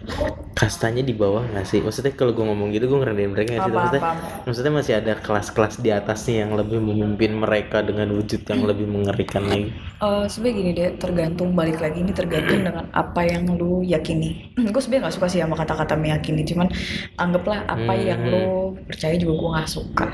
kastanya 0.57 1.05
di 1.05 1.13
bawah 1.13 1.45
nggak 1.53 1.65
sih? 1.69 1.79
Maksudnya 1.85 2.13
kalau 2.17 2.33
gue 2.33 2.45
ngomong 2.45 2.73
gitu 2.73 2.89
gue 2.89 2.97
ngerendahin 2.97 3.31
mereka 3.33 3.49
nggak 3.57 3.65
sih? 3.67 3.73
Maksudnya, 3.73 4.01
apa? 4.01 4.11
maksudnya 4.47 4.73
masih 4.73 4.93
ada 4.97 5.13
kelas-kelas 5.21 5.77
di 5.81 5.89
atasnya 5.93 6.45
yang 6.47 6.57
lebih 6.57 6.81
memimpin 6.81 7.37
mereka 7.37 7.85
dengan 7.85 8.09
wujud 8.17 8.41
yang 8.47 8.65
lebih 8.65 8.89
mengerikan 8.89 9.45
lagi. 9.45 9.69
Eh 9.97 10.25
sebenarnya 10.29 10.57
gini 10.61 10.71
deh, 10.77 10.89
tergantung 11.01 11.53
balik 11.57 11.81
lagi 11.81 12.01
ini 12.01 12.13
tergantung 12.13 12.61
dengan 12.65 12.85
apa 12.93 13.21
yang 13.25 13.45
lu 13.53 13.81
yakini. 13.85 14.53
gue 14.73 14.81
sebenarnya 14.81 15.09
nggak 15.09 15.15
suka 15.17 15.27
sih 15.29 15.41
sama 15.41 15.55
kata-kata 15.57 15.93
meyakini, 15.97 16.41
cuman 16.45 16.67
anggaplah 17.17 17.65
apa 17.69 17.93
Hmm. 17.97 18.05
yang 18.05 18.21
lu 18.27 18.75
percaya 18.83 19.15
juga 19.15 19.33
gue 19.39 19.49
nggak 19.55 19.69
suka. 19.69 20.07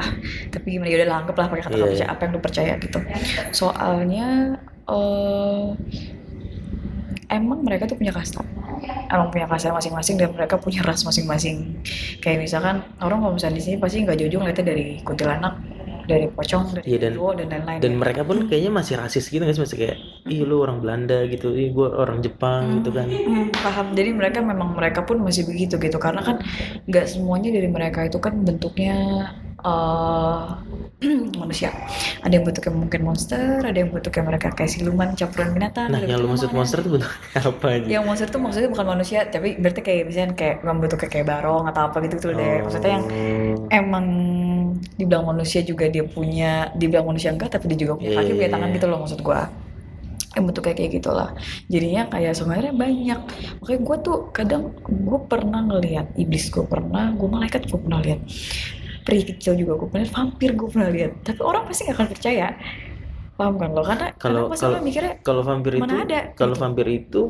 Tapi 0.53 0.67
gimana 0.77 0.89
ya 0.89 1.03
udah 1.03 1.17
anggaplah 1.25 1.47
pakai 1.49 1.63
kata-kata 1.65 1.89
percaya 1.89 2.09
apa 2.09 2.21
yang 2.25 2.31
lu 2.31 2.41
percaya 2.41 2.73
gitu. 2.77 2.99
Soalnya 3.51 4.27
eh 4.89 5.67
emang 7.33 7.65
mereka 7.65 7.89
tuh 7.89 7.97
punya 7.97 8.13
kasta. 8.13 8.45
Emang 9.09 9.31
punya 9.31 9.47
kasta 9.47 9.71
masing-masing 9.71 10.15
dan 10.19 10.29
mereka 10.35 10.59
punya 10.59 10.83
ras 10.83 11.01
masing-masing. 11.07 11.81
Kayak 12.19 12.45
misalkan 12.45 12.83
orang 12.99 13.19
kalau 13.23 13.33
misalnya 13.33 13.57
di 13.57 13.63
sini 13.63 13.75
pasti 13.79 14.03
nggak 14.03 14.17
jauh-jauh 14.19 14.41
ngeliatnya 14.43 14.65
dari 14.69 14.99
kuntilanak, 15.01 15.53
dari 16.03 16.27
pocong, 16.27 16.63
dari 16.73 16.85
Iya, 16.85 16.97
dan- 17.01 17.15
dan 17.15 17.47
lain-lain. 17.49 17.79
dan 17.79 17.93
mereka 17.95 18.21
pun 18.21 18.37
kayaknya 18.45 18.71
masih 18.71 18.93
rasis 18.95 19.25
gitu 19.25 19.39
nggak 19.39 19.53
sih 19.53 19.63
masih 19.63 19.77
kayak 19.77 19.97
ih 20.25 20.41
lu 20.41 20.59
orang 20.59 20.79
Belanda 20.79 21.23
gitu 21.25 21.51
ih 21.51 21.69
gua 21.69 21.95
orang 21.97 22.19
Jepang 22.19 22.79
gitu 22.79 22.91
kan 22.91 23.07
Hmm, 23.07 23.47
paham. 23.53 23.87
Jadi 23.91 24.09
mereka 24.11 24.39
memang 24.39 24.73
mereka 24.73 25.01
pun 25.01 25.19
masih 25.19 25.43
begitu 25.43 25.75
gitu 25.77 25.97
karena 25.97 26.21
kan 26.21 26.37
nggak 26.83 27.05
semuanya 27.05 27.49
dari 27.49 27.67
mereka 27.67 28.03
itu 28.03 28.17
kan 28.17 28.35
bentuknya 28.37 28.95
eh 29.59 30.43
manusia. 31.35 31.71
Ada 32.19 32.33
yang 32.33 32.45
bentuknya 32.45 32.73
mungkin 32.73 33.01
monster, 33.01 33.59
ada 33.59 33.75
yang 33.75 33.91
bentuknya 33.91 34.23
mereka 34.25 34.47
kayak 34.49 34.71
siluman 34.71 35.11
campuran 35.13 35.51
binatang. 35.51 35.87
nah 35.89 35.99
yang 35.99 36.15
lu 36.17 36.27
maksud 36.29 36.47
mana. 36.47 36.57
monster 36.57 36.79
tuh 36.79 36.91
bentuk 36.93 37.11
apa 37.41 37.65
aja 37.69 37.87
Yang 37.89 38.03
monster 38.03 38.27
tuh 38.29 38.39
maksudnya 38.39 38.69
bukan 38.69 38.87
manusia, 38.89 39.19
tapi 39.25 39.55
berarti 39.55 39.81
kayak 39.81 40.03
misalnya 40.05 40.31
kayak 40.33 40.55
bukan 40.59 40.75
bentuknya 40.79 41.09
kayak 41.09 41.27
barong 41.29 41.63
atau 41.65 41.81
apa 41.85 41.97
gitu 42.01 42.15
tuh 42.17 42.31
deh. 42.33 42.55
Maksudnya 42.61 42.91
yang 42.93 43.05
Oh. 43.05 43.67
emang 43.69 44.05
dibilang 44.93 45.25
manusia 45.25 45.61
juga 45.61 45.85
dia 45.87 46.03
punya, 46.03 46.69
dibilang 46.73 47.05
manusia 47.05 47.29
enggak 47.29 47.49
tapi 47.51 47.69
dia 47.69 47.83
juga 47.83 47.97
punya 47.97 48.11
Iya, 48.11 48.17
kaki, 48.17 48.27
iya, 48.27 48.37
punya 48.37 48.49
tangan 48.51 48.69
iya. 48.69 48.75
gitu 48.75 48.85
loh 48.87 48.99
maksud 48.99 49.21
gua. 49.21 49.43
yang 50.33 50.49
bentuknya 50.49 50.73
kayak 50.73 50.91
gitulah 50.97 51.29
jadinya 51.69 52.09
kayak 52.09 52.33
sebenarnya 52.33 52.73
banyak 52.73 53.19
makanya 53.61 53.79
gue 53.85 53.97
tuh 54.01 54.17
kadang 54.33 54.63
gue 54.81 55.19
pernah 55.29 55.61
ngelihat 55.61 56.09
iblis 56.17 56.49
gue 56.49 56.65
pernah 56.65 57.13
gue 57.13 57.29
malaikat 57.29 57.69
gue 57.69 57.77
pernah 57.77 58.01
lihat 58.01 58.17
peri 59.05 59.21
kecil 59.23 59.53
juga 59.53 59.77
gue 59.77 59.87
pernah 59.87 60.01
lihat 60.01 60.13
vampir 60.17 60.49
gue 60.57 60.65
pernah 60.65 60.89
lihat 60.89 61.11
tapi 61.21 61.37
orang 61.37 61.69
pasti 61.69 61.85
gak 61.85 61.93
akan 61.93 62.07
percaya 62.09 62.47
paham 63.33 63.53
kan 63.57 63.69
lo 63.69 63.81
karena 63.85 64.07
Kalau- 64.17 64.49
karena 64.49 64.57
kalau- 64.57 64.81
mikirnya 64.81 65.13
Kalau 65.21 65.41
vampir 65.43 65.71
itu 65.77 65.85
ada, 65.85 66.19
kalau 66.33 66.53
gitu. 66.53 66.61
vampir 66.65 66.87
itu 66.89 67.21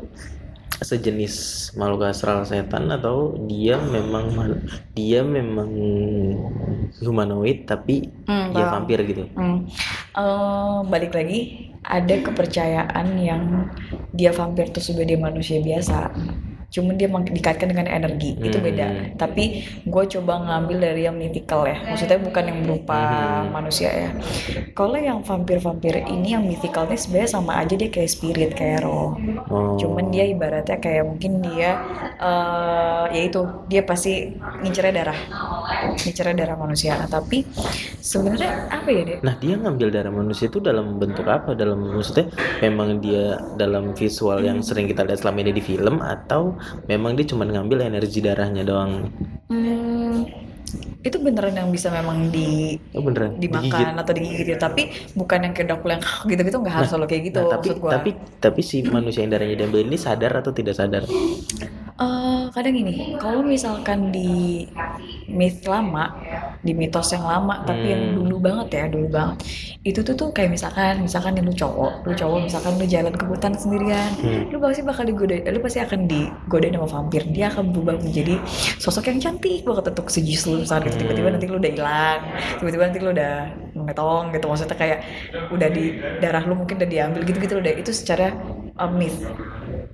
sejenis 0.74 1.34
makhluk 1.74 2.04
astral 2.04 2.42
setan 2.42 2.90
atau 2.90 3.32
dia 3.46 3.78
memang 3.78 4.34
man- 4.34 4.60
dia 4.92 5.22
memang 5.22 5.70
humanoid 6.98 7.64
tapi 7.64 8.10
Hmm, 8.24 8.50
dia 8.50 8.64
vampir 8.68 8.98
gitu. 9.04 9.24
Hmm. 9.32 9.64
Eh, 10.14 10.78
balik 10.86 11.12
lagi 11.12 11.40
ada 11.80 12.14
kepercayaan 12.16 13.06
yang 13.16 13.68
dia 14.10 14.30
vampir 14.30 14.70
tuh 14.70 14.80
sebagai 14.80 15.16
manusia 15.16 15.60
biasa 15.60 16.10
cuman 16.74 16.98
dia 16.98 17.06
dikaitkan 17.06 17.70
dengan 17.70 17.86
energi 17.86 18.34
itu 18.36 18.58
Hmm. 18.58 18.66
beda. 18.66 18.86
tapi 19.14 19.44
gue 19.86 20.04
coba 20.10 20.42
ngambil 20.42 20.76
dari 20.82 21.06
yang 21.06 21.14
mythical 21.14 21.62
ya. 21.64 21.78
Maksudnya 21.86 22.18
bukan 22.18 22.44
yang 22.50 22.58
berupa 22.66 22.98
Hmm. 22.98 23.54
manusia 23.54 23.90
ya. 23.94 24.10
Kalau 24.74 24.98
yang 24.98 25.22
vampir-vampir 25.22 26.02
ini 26.04 26.34
yang 26.34 26.42
mythical 26.42 26.90
ini 26.90 26.98
sebenarnya 26.98 27.30
sama 27.30 27.62
aja 27.62 27.78
dia 27.78 27.86
kayak 27.86 28.10
spirit 28.10 28.50
kayak 28.52 28.82
roh 28.82 29.14
Oh. 29.46 29.76
cuman 29.78 30.10
dia 30.10 30.26
ibaratnya 30.26 30.80
kayak 30.80 31.04
mungkin 31.06 31.38
dia 31.40 31.78
eh 32.18 33.04
ya 33.14 33.22
itu 33.22 33.40
dia 33.68 33.82
pasti 33.84 34.34
ngincernya 34.62 34.92
darah. 34.94 35.18
Ngincernya 35.94 36.34
darah 36.34 36.56
manusia. 36.56 36.96
Nah, 36.96 37.06
tapi 37.06 37.44
sebenarnya 38.00 38.50
apa 38.68 38.88
ya 38.88 39.02
deh 39.04 39.18
Nah 39.22 39.34
dia 39.38 39.54
ngambil 39.54 39.88
darah 39.90 40.12
manusia 40.12 40.48
itu 40.48 40.58
dalam 40.58 40.98
bentuk 40.98 41.24
apa? 41.24 41.54
Dalam 41.54 41.94
maksudnya 41.94 42.26
memang 42.60 42.98
dia 42.98 43.38
dalam 43.54 43.94
visual 43.94 44.40
yang 44.40 44.58
sering 44.58 44.88
kita 44.88 45.04
lihat 45.04 45.22
selama 45.22 45.44
ini 45.44 45.52
di 45.54 45.62
film 45.62 46.00
atau 46.00 46.56
memang 46.90 47.16
dia 47.16 47.26
cuma 47.28 47.44
ngambil 47.48 47.88
energi 47.88 48.20
darahnya 48.24 48.62
doang? 48.64 49.10
Hmm, 49.48 50.24
itu 51.04 51.16
beneran 51.20 51.52
yang 51.54 51.68
bisa 51.68 51.92
memang 51.92 52.32
di 52.32 52.80
Oh 52.96 53.02
beneran? 53.04 53.36
digigit? 53.36 53.50
dimakan 53.50 53.92
atau 54.00 54.12
digigit 54.16 54.46
gitu. 54.50 54.60
tapi 54.60 54.82
bukan 55.12 55.38
yang 55.44 55.52
kayak 55.52 55.66
Dracula 55.68 55.92
yang 56.00 56.04
gitu-gitu 56.30 56.56
nggak 56.60 56.74
harus 56.74 56.88
selalu 56.88 57.06
kayak 57.10 57.22
gitu 57.28 57.40
Nah, 57.40 57.50
tapi 57.52 57.68
gua. 57.76 57.90
tapi 57.92 58.10
tapi 58.40 58.60
si 58.60 58.76
manusia 58.82 59.20
yang 59.22 59.32
darahnya 59.34 59.56
diambil 59.60 59.84
ini 59.84 59.96
sadar 59.96 60.32
atau 60.40 60.52
tidak 60.52 60.74
sadar? 60.74 61.04
Eh, 61.94 62.42
kadang 62.50 62.74
gini, 62.74 63.14
kalau 63.22 63.46
misalkan 63.46 64.10
di 64.10 64.66
myth 65.30 65.62
lama, 65.70 66.10
di 66.58 66.74
mitos 66.74 67.14
yang 67.14 67.22
lama, 67.22 67.62
tapi 67.62 67.94
yang 67.94 68.10
Hmm. 68.10 68.16
dulu 68.18 68.36
banget 68.42 68.68
ya, 68.74 68.84
dulu 68.90 69.06
banget, 69.14 69.36
itu 69.86 70.00
tuh 70.02 70.14
tuh 70.18 70.28
kayak 70.34 70.50
misalkan, 70.50 71.06
misalkan 71.06 71.38
lu 71.38 71.54
cowok, 71.54 72.02
lu 72.02 72.12
cowok 72.18 72.38
misalkan 72.42 72.72
lu 72.80 72.86
jalan 72.90 73.14
ke 73.14 73.24
hutan 73.30 73.54
sendirian, 73.54 74.10
Hmm. 74.18 74.50
lu 74.50 74.58
pasti 74.58 74.82
bakal 74.82 75.06
digodain, 75.06 75.46
lu 75.46 75.60
pasti 75.62 75.78
akan 75.78 76.00
digodain 76.10 76.74
sama 76.74 76.88
vampir, 76.90 77.22
dia 77.30 77.46
akan 77.54 77.70
berubah 77.70 77.94
menjadi 78.02 78.42
sosok 78.82 79.14
yang 79.14 79.18
cantik 79.22 79.62
banget 79.62 79.84
untuk 79.94 80.10
sejus 80.10 80.42
lu, 80.50 80.63
misalkan 80.64 80.88
gitu. 80.88 80.96
tiba-tiba 81.04 81.28
nanti 81.34 81.46
lu 81.52 81.56
udah 81.62 81.72
hilang, 81.76 82.20
tiba-tiba 82.58 82.82
nanti 82.88 83.00
lu 83.04 83.10
udah 83.16 83.32
ngetong 83.76 84.24
gitu, 84.34 84.44
maksudnya 84.50 84.76
kayak 84.82 84.98
udah 85.54 85.68
di 85.76 85.82
darah 86.22 86.42
lu 86.48 86.54
mungkin 86.60 86.74
udah 86.80 86.88
diambil 86.90 87.20
gitu-gitu 87.28 87.54
udah, 87.62 87.72
itu 87.76 87.90
secara 87.92 88.32
uh, 88.80 88.90
myth 88.90 89.20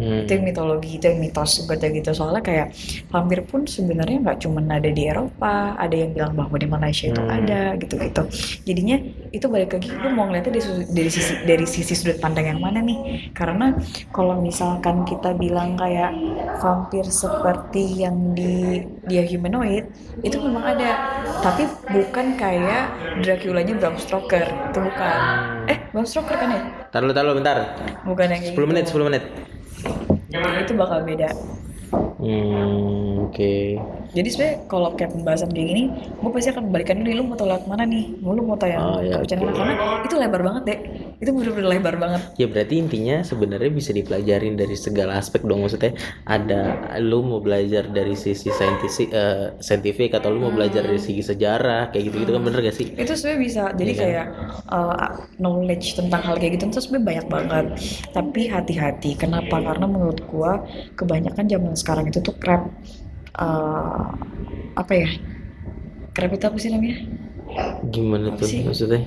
Hmm. 0.00 0.24
itu 0.24 0.32
yang 0.32 0.44
mitologi 0.48 0.96
itu 0.96 1.04
yang 1.12 1.20
mitos 1.20 1.60
seperti 1.60 2.00
gitu 2.00 2.16
soalnya 2.16 2.40
kayak 2.40 2.66
vampir 3.12 3.44
pun 3.44 3.68
sebenarnya 3.68 4.16
nggak 4.24 4.38
cuma 4.40 4.64
ada 4.64 4.88
di 4.88 5.02
Eropa 5.04 5.76
ada 5.76 5.92
yang 5.92 6.16
bilang 6.16 6.32
bahwa 6.32 6.56
di 6.56 6.64
Malaysia 6.64 7.04
itu 7.12 7.20
Hmm. 7.20 7.36
ada 7.36 7.76
gitu 7.76 7.94
gitu 8.00 8.22
jadinya 8.64 8.96
itu 9.30 9.46
balik 9.46 9.78
lagi 9.78 9.88
lu 9.94 10.10
mau 10.10 10.26
ngeliatnya 10.26 10.58
dari, 10.58 10.64
dari 10.90 11.10
sisi 11.10 11.32
dari 11.46 11.66
sisi 11.66 11.94
sudut 11.94 12.18
pandang 12.18 12.50
yang 12.50 12.60
mana 12.60 12.82
nih 12.82 13.30
karena 13.30 13.78
kalau 14.10 14.42
misalkan 14.42 15.06
kita 15.06 15.34
bilang 15.38 15.78
kayak 15.78 16.10
vampir 16.58 17.06
seperti 17.06 18.02
yang 18.02 18.34
di 18.34 18.82
dia 19.06 19.22
humanoid 19.22 19.86
itu 20.26 20.36
memang 20.42 20.74
ada 20.74 20.90
tapi 21.42 21.70
bukan 21.94 22.34
kayak 22.34 22.90
Dracula-nya 23.22 23.74
Bram 23.78 23.96
Stoker 23.98 24.46
itu 24.74 24.78
bukan 24.82 25.18
eh 25.70 25.78
Bram 25.94 26.06
Stoker 26.06 26.36
kan 26.36 26.50
ya 26.50 26.62
Taruh 26.90 27.14
taruh 27.14 27.38
bentar. 27.38 27.78
bukan 28.02 28.26
yang 28.34 28.42
kayak 28.42 28.58
10 28.58 28.66
menit, 28.66 28.84
gitu. 28.90 28.98
10 28.98 29.08
menit. 29.14 29.22
itu 30.66 30.72
bakal 30.74 31.06
beda 31.06 31.30
Hmm, 32.20 33.24
oke. 33.24 33.54
Jadi 34.12 34.28
sebenarnya 34.28 34.56
kalau 34.68 34.92
kayak 34.92 35.16
pembahasan 35.16 35.50
kayak 35.54 35.68
gini, 35.72 35.82
gue 36.20 36.30
pasti 36.34 36.48
akan 36.52 36.64
balikan 36.68 37.00
dulu, 37.00 37.16
lu 37.16 37.22
mau 37.32 37.36
tau 37.38 37.48
lewat 37.48 37.64
mana 37.64 37.84
nih? 37.88 38.04
Mau 38.20 38.36
lu 38.36 38.42
mau 38.44 38.58
tau 38.60 38.68
yang 38.68 38.82
Oh, 38.84 39.00
ya, 39.00 39.22
mana? 39.22 39.52
Karena 39.56 39.74
itu 40.04 40.14
lebar 40.18 40.42
banget 40.44 40.62
deh. 40.68 40.78
Itu 41.20 41.30
bener-bener 41.32 41.68
lebar 41.78 41.94
banget. 41.96 42.22
Ya 42.36 42.46
berarti 42.50 42.74
intinya 42.76 43.16
sebenarnya 43.24 43.70
bisa 43.72 43.90
dipelajarin 43.96 44.58
dari 44.58 44.76
segala 44.76 45.16
aspek 45.16 45.46
dong 45.46 45.64
maksudnya 45.64 45.96
ada 46.28 46.76
lu 47.00 47.24
mau 47.24 47.40
belajar 47.40 47.88
dari 47.88 48.12
sisi 48.18 48.50
saintifik 48.50 49.08
eh, 49.14 49.56
saintifik 49.62 50.12
atau 50.16 50.32
lu 50.32 50.44
mau 50.44 50.52
belajar 50.52 50.84
dari 50.84 51.00
segi 51.00 51.22
sejarah 51.24 51.92
kayak 51.94 52.10
gitu-gitu 52.10 52.36
kan 52.36 52.42
bener 52.44 52.60
gak 52.66 52.76
sih? 52.76 52.92
Itu 52.92 53.14
sebenarnya 53.16 53.40
bisa. 53.40 53.62
Jadi 53.72 53.90
Iya 53.90 53.96
kan? 53.96 54.02
kayak 54.04 54.26
uh, 54.70 55.08
knowledge 55.38 55.86
tentang 55.96 56.20
hal 56.24 56.34
kayak 56.36 56.58
gitu 56.58 56.64
itu 56.68 56.80
sebenarnya 56.82 57.06
banyak 57.06 57.26
banget. 57.30 57.64
Tapi 58.12 58.40
hati-hati. 58.50 59.10
Kenapa? 59.16 59.56
Karena 59.62 59.86
menurut 59.86 60.20
gua 60.26 60.62
kebanyakan 60.98 61.46
zaman 61.46 61.74
sekarang 61.78 62.09
itu 62.10 62.18
tuh 62.26 62.34
crap 62.42 62.62
uh, 63.40 64.06
apa 64.80 64.92
ya? 65.02 65.08
Crap 66.14 66.30
itu 66.36 66.44
apa 66.48 66.58
sih 66.62 66.70
namanya? 66.74 66.96
Gimana 67.92 68.28
Apa 68.30 68.44
tuh 68.50 68.50
sih? 68.50 68.60
maksudnya? 68.66 69.00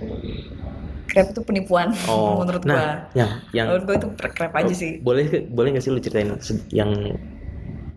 Crap 1.09 1.27
itu 1.35 1.41
penipuan 1.47 1.89
Oh, 2.07 2.39
menurut 2.39 2.63
gua. 2.65 2.79
nah, 2.79 3.11
yang 3.13 3.31
yang 3.53 3.69
Menurut 3.69 3.83
gua 3.87 3.95
itu 3.99 4.07
crap 4.17 4.53
aja 4.55 4.73
sih. 4.75 4.91
boleh 5.03 5.25
boleh 5.51 5.67
nggak 5.75 5.83
sih 5.85 5.91
lu 5.93 5.99
ceritain 6.03 6.31
yang 6.71 6.91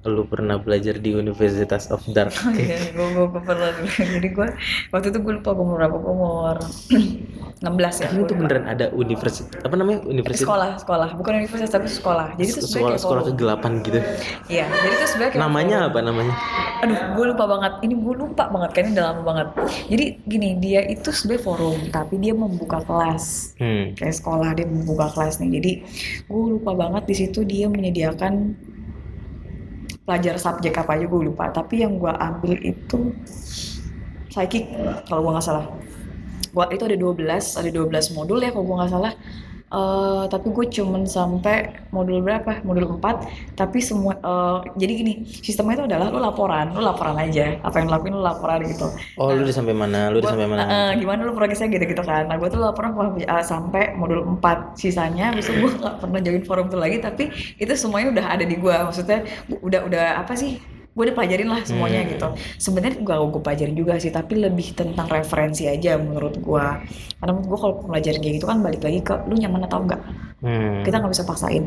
lu 0.08 0.24
pernah 0.24 0.56
belajar 0.56 0.96
di 0.98 1.12
Universitas 1.12 1.90
of 1.90 2.00
Dark? 2.14 2.32
Oh 2.46 2.54
iya, 2.54 2.78
gue 2.94 3.06
gue 3.12 3.26
gue 3.28 3.42
pernah. 3.42 3.70
Jadi 4.16 4.28
gue 4.30 4.48
waktu 4.94 5.06
itu 5.10 5.18
gue 5.20 5.32
lupa 5.42 5.50
gue 5.52 5.64
umur 5.66 5.76
berapa, 5.82 5.96
gue 5.98 6.12
umur 6.12 6.56
16 7.66 8.02
ya. 8.04 8.08
Ini 8.12 8.22
tuh 8.28 8.36
beneran 8.36 8.64
ada 8.68 8.86
universitas 8.92 9.48
apa 9.64 9.74
namanya 9.74 10.04
universitas 10.04 10.44
Sekolah, 10.44 10.70
sekolah, 10.76 11.08
bukan 11.16 11.32
universitas 11.40 11.72
tapi 11.72 11.88
sekolah. 11.88 12.36
Jadi 12.36 12.48
itu 12.52 12.60
sekolah 12.62 12.92
kayak 12.92 13.02
sekolah 13.02 13.22
kegelapan 13.32 13.72
gitu. 13.80 14.00
Iya, 14.52 14.66
jadi 14.68 14.94
itu 14.94 15.06
sebenarnya 15.08 15.32
kayak 15.32 15.44
Namanya 15.48 15.78
apa 15.88 15.98
namanya? 16.04 16.34
Aduh, 16.84 17.00
gue 17.16 17.24
lupa 17.32 17.44
banget. 17.48 17.72
Ini 17.80 17.94
gue 17.96 18.14
lupa 18.14 18.44
banget 18.52 18.70
ini 18.84 18.88
udah 18.92 19.04
lama 19.08 19.22
banget. 19.24 19.48
Jadi 19.88 20.04
gini, 20.28 20.48
dia 20.60 20.80
itu 20.84 21.08
sebenarnya 21.08 21.42
forum, 21.42 21.78
tapi 21.88 22.14
dia 22.20 22.34
membuka 22.36 22.78
kelas. 22.84 23.56
Hmm. 23.56 23.96
Kayak 23.96 24.14
sekolah 24.20 24.50
dia 24.52 24.66
membuka 24.68 25.08
kelas 25.16 25.40
nih. 25.40 25.50
Jadi 25.56 25.72
gue 26.28 26.42
lupa 26.60 26.76
banget 26.76 27.02
di 27.08 27.14
situ 27.16 27.40
dia 27.42 27.66
menyediakan 27.72 28.52
pelajar 30.06 30.38
subjek 30.38 30.78
apa 30.78 30.94
aja 30.96 31.04
gue 31.04 31.20
lupa. 31.26 31.50
Tapi 31.50 31.82
yang 31.82 31.98
gue 31.98 32.08
ambil 32.14 32.54
itu 32.62 33.12
psychic 34.30 34.70
kalau 35.10 35.26
gue 35.26 35.32
nggak 35.34 35.46
salah. 35.46 35.66
Gua 36.56 36.72
itu 36.72 36.88
ada 36.88 36.96
12, 36.96 37.20
ada 37.60 37.68
12 37.68 38.16
modul 38.16 38.40
ya 38.40 38.48
kalau 38.48 38.64
gue 38.64 38.76
nggak 38.80 38.92
salah. 38.96 39.12
Eh, 39.66 40.24
tapi 40.30 40.54
gue 40.54 40.66
cuman 40.70 41.10
sampai 41.10 41.74
modul 41.90 42.22
berapa? 42.22 42.62
Modul 42.62 42.86
4 43.02 43.58
Tapi 43.58 43.82
semua 43.82 44.14
eh, 44.14 44.58
Jadi 44.78 44.92
gini 44.94 45.12
Sistemnya 45.26 45.82
itu 45.82 45.84
adalah 45.90 46.06
Lu 46.14 46.22
laporan 46.22 46.70
Lu 46.70 46.78
laporan 46.86 47.18
aja. 47.18 47.58
Apa 47.66 47.82
yang 47.82 47.90
lakuin 47.90 48.14
lu 48.14 48.22
laporan 48.22 48.62
gitu. 48.62 48.86
Oh, 49.18 49.34
lu 49.34 49.42
udah 49.42 49.50
sampai 49.50 49.74
mana? 49.74 50.06
Lu 50.14 50.22
udah 50.22 50.30
sampai 50.30 50.46
mana? 50.46 50.62
eh, 50.70 50.90
gimana 51.02 51.26
lu 51.26 51.34
progresnya 51.34 51.66
gitu-gitu 51.66 51.98
kan. 52.06 52.30
Nah 52.30 52.38
gue 52.38 52.46
tuh 52.46 52.62
laporan 52.62 52.94
eh, 53.18 53.42
sampai 53.42 53.98
modul 53.98 54.22
4 54.38 54.78
Sisanya 54.78 55.34
Habis 55.34 55.50
itu 55.50 55.58
gue 55.58 55.70
gak 55.82 55.98
pernah 55.98 56.20
join 56.22 56.42
forum 56.46 56.66
tuh 56.70 56.78
lagi 56.78 57.02
Tapi 57.02 57.24
itu 57.58 57.72
semuanya 57.74 58.14
udah 58.14 58.26
ada 58.38 58.44
di 58.46 58.54
gue 58.54 58.76
Maksudnya 58.86 59.26
udah 59.50 59.80
udah 59.82 60.04
apa 60.22 60.38
sih 60.38 60.62
gue 60.96 61.02
udah 61.04 61.14
pelajarin 61.14 61.44
lah 61.46 61.60
semuanya 61.60 62.00
Hmm. 62.02 62.10
gitu. 62.10 62.26
Sebenarnya 62.56 62.96
gue 62.98 63.14
gue 63.28 63.42
pelajarin 63.44 63.76
juga 63.76 63.94
sih 63.96 64.08
tapi 64.08 64.40
lebih 64.40 64.72
tentang 64.72 65.04
referensi 65.06 65.68
aja 65.68 66.00
menurut 66.00 66.40
gue 66.40 66.66
karena 67.14 67.30
menurut 67.30 67.48
gue 67.52 67.58
kalau 67.60 67.74
pelajaran 67.84 68.18
kayak 68.18 68.34
gitu 68.40 68.46
kan 68.48 68.58
balik 68.64 68.80
lagi 68.80 69.00
ke 69.00 69.14
lu 69.28 69.36
nyaman 69.36 69.68
atau 69.68 69.84
enggak? 69.84 70.00
Hmm. 70.40 70.80
kita 70.80 70.96
nggak 70.96 71.12
bisa 71.12 71.24
paksain. 71.24 71.64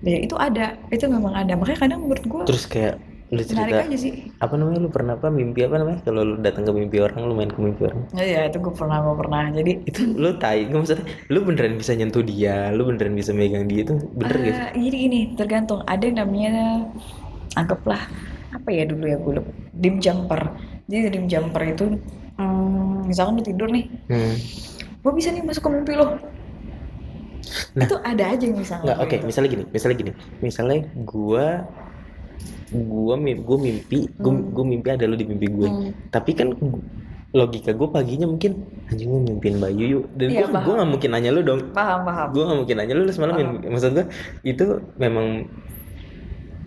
Ya 0.00 0.20
itu 0.20 0.36
ada 0.36 0.76
itu 0.88 1.04
memang 1.06 1.32
ada. 1.32 1.52
Makanya 1.54 1.78
kadang 1.80 2.00
menurut 2.02 2.24
gue 2.24 2.42
Terus 2.44 2.64
kayak 2.64 2.96
lu 3.32 3.40
cerita 3.40 3.82
aja 3.82 3.96
sih. 3.98 4.30
apa 4.36 4.54
namanya 4.54 4.78
lu 4.78 4.92
pernah 4.92 5.16
apa 5.16 5.32
mimpi 5.32 5.64
apa 5.64 5.80
namanya? 5.80 6.04
Kalau 6.04 6.20
lu 6.22 6.34
datang 6.38 6.64
ke 6.64 6.72
mimpi 6.72 7.00
orang 7.00 7.24
lu 7.24 7.32
main 7.32 7.48
ke 7.48 7.56
mimpi 7.56 7.88
orang. 7.88 8.04
Ya, 8.12 8.24
ya 8.24 8.40
itu 8.46 8.60
gue 8.60 8.70
pernah 8.70 9.00
gue 9.00 9.16
pernah. 9.16 9.42
Jadi 9.50 9.72
itu 9.82 10.00
lu 10.06 10.36
tai 10.36 10.68
nggak 10.68 10.78
maksudnya? 10.78 11.04
Lu 11.28 11.40
beneran 11.42 11.74
bisa 11.76 11.92
nyentuh 11.92 12.20
dia 12.22 12.68
lu 12.70 12.84
beneran 12.84 13.12
bisa 13.12 13.32
megang 13.32 13.64
dia 13.64 13.80
itu 13.82 13.96
bener 14.12 14.36
gak 14.38 14.44
sih? 14.46 14.64
Eh, 14.76 14.82
jadi 14.86 14.96
gini 15.08 15.20
tergantung. 15.34 15.80
Ada 15.84 16.04
yang 16.04 16.16
namanya 16.20 16.54
anggaplah 17.54 18.02
apa 18.54 18.68
ya 18.70 18.86
dulu 18.86 19.04
ya 19.06 19.16
gue 19.18 19.32
dim 19.74 19.98
jumper 19.98 20.40
jadi 20.86 21.10
dim 21.10 21.26
jumper 21.26 21.62
itu 21.66 21.84
hmm, 22.38 23.08
misalkan 23.10 23.38
lu 23.38 23.42
tidur 23.42 23.68
nih 23.70 23.90
hmm. 24.10 24.34
gue 25.02 25.12
bisa 25.14 25.28
nih 25.34 25.42
masuk 25.42 25.62
ke 25.66 25.70
mimpi 25.70 25.94
lo 25.98 26.18
Nah. 27.76 27.84
itu 27.84 27.94
ada 28.00 28.24
aja 28.34 28.44
nggak 28.48 28.98
oke 29.04 29.14
itu. 29.20 29.24
misalnya 29.28 29.48
gini 29.52 29.64
misalnya 29.68 29.96
gini 30.00 30.12
misalnya 30.40 30.78
gua 31.04 31.68
gua 32.72 33.14
mimpi 33.20 33.42
gua 33.44 33.58
mimpi 33.60 33.98
gua, 34.18 34.32
Hmm. 34.32 34.64
mimpi 34.66 34.88
ada 34.90 35.04
lu 35.04 35.14
di 35.14 35.26
mimpi 35.28 35.46
gue 35.52 35.68
Hmm. 35.68 35.90
tapi 36.08 36.32
kan 36.34 36.50
logika 37.34 37.74
gue 37.74 37.88
paginya 37.90 38.30
mungkin 38.30 38.62
anjing 38.86 39.10
gue 39.10 39.20
mimpin 39.26 39.58
Mbak 39.58 39.72
Yuyu 39.74 40.06
dan 40.14 40.28
Iya, 40.30 40.46
gue 40.46 40.54
gue 40.54 40.74
nggak 40.78 40.90
mungkin 40.94 41.10
nanya 41.10 41.30
lu 41.34 41.42
dong 41.42 41.60
paham 41.74 42.06
paham 42.06 42.28
gue 42.30 42.42
nggak 42.46 42.58
mungkin 42.62 42.76
nanya 42.78 42.94
lu 42.94 43.02
lu 43.04 43.12
semalam 43.12 43.34
mimpi 43.34 43.66
maksud 43.66 43.90
gue 43.90 44.06
itu 44.46 44.64
memang 45.02 45.50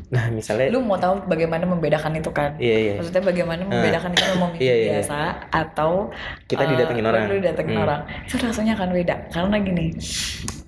nah 0.07 0.31
misalnya 0.31 0.71
lu 0.71 0.79
mau 0.79 0.95
tahu 0.95 1.27
bagaimana 1.27 1.67
membedakan 1.67 2.15
itu 2.15 2.31
kan 2.31 2.55
iya 2.63 2.75
iya 2.79 2.93
maksudnya 2.95 3.23
bagaimana 3.27 3.61
membedakan 3.67 4.15
itu 4.15 4.23
mimpi 4.39 4.57
Iya, 4.63 4.63
iya, 4.63 4.75
iya. 4.75 4.91
biasa 5.03 5.17
atau 5.51 5.91
Kita 6.47 6.63
eh, 6.63 6.69
didatengin 6.71 7.05
orang. 7.05 7.21
lu 7.27 7.35
didatengin 7.43 7.75
Hmm. 7.75 7.83
orang 7.83 8.01
itu 8.23 8.35
rasanya 8.39 8.73
akan 8.79 8.89
beda 8.95 9.15
karena 9.35 9.55
gini 9.59 9.85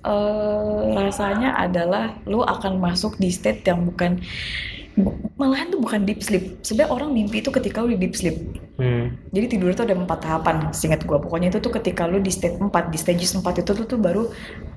eh 0.00 0.80
rasanya 0.92 1.56
adalah 1.56 2.20
lu 2.28 2.44
akan 2.44 2.80
masuk 2.80 3.16
di 3.16 3.32
state 3.32 3.64
yang 3.64 3.84
bukan 3.84 4.20
malahan 5.40 5.72
tuh 5.72 5.80
bukan 5.80 6.04
deep 6.04 6.20
sleep 6.20 6.60
sebenarnya 6.60 6.92
orang 6.92 7.10
mimpi 7.16 7.40
itu 7.40 7.48
ketika 7.48 7.80
lu 7.80 7.96
di 7.96 8.00
deep 8.04 8.12
sleep 8.12 8.36
hmm. 8.76 9.32
jadi 9.32 9.46
tidur 9.48 9.72
itu 9.72 9.80
ada 9.80 9.96
empat 9.96 10.18
tahapan 10.20 10.56
singkat 10.76 11.08
gua 11.08 11.16
pokoknya 11.16 11.48
itu 11.48 11.64
tuh 11.64 11.72
ketika 11.72 12.04
lu 12.04 12.20
di 12.20 12.28
state 12.28 12.60
4 12.60 12.68
di 12.92 12.98
stages 13.00 13.32
4 13.32 13.64
itu 13.64 13.72
tuh, 13.72 13.86
tuh 13.88 13.96
baru 13.96 14.28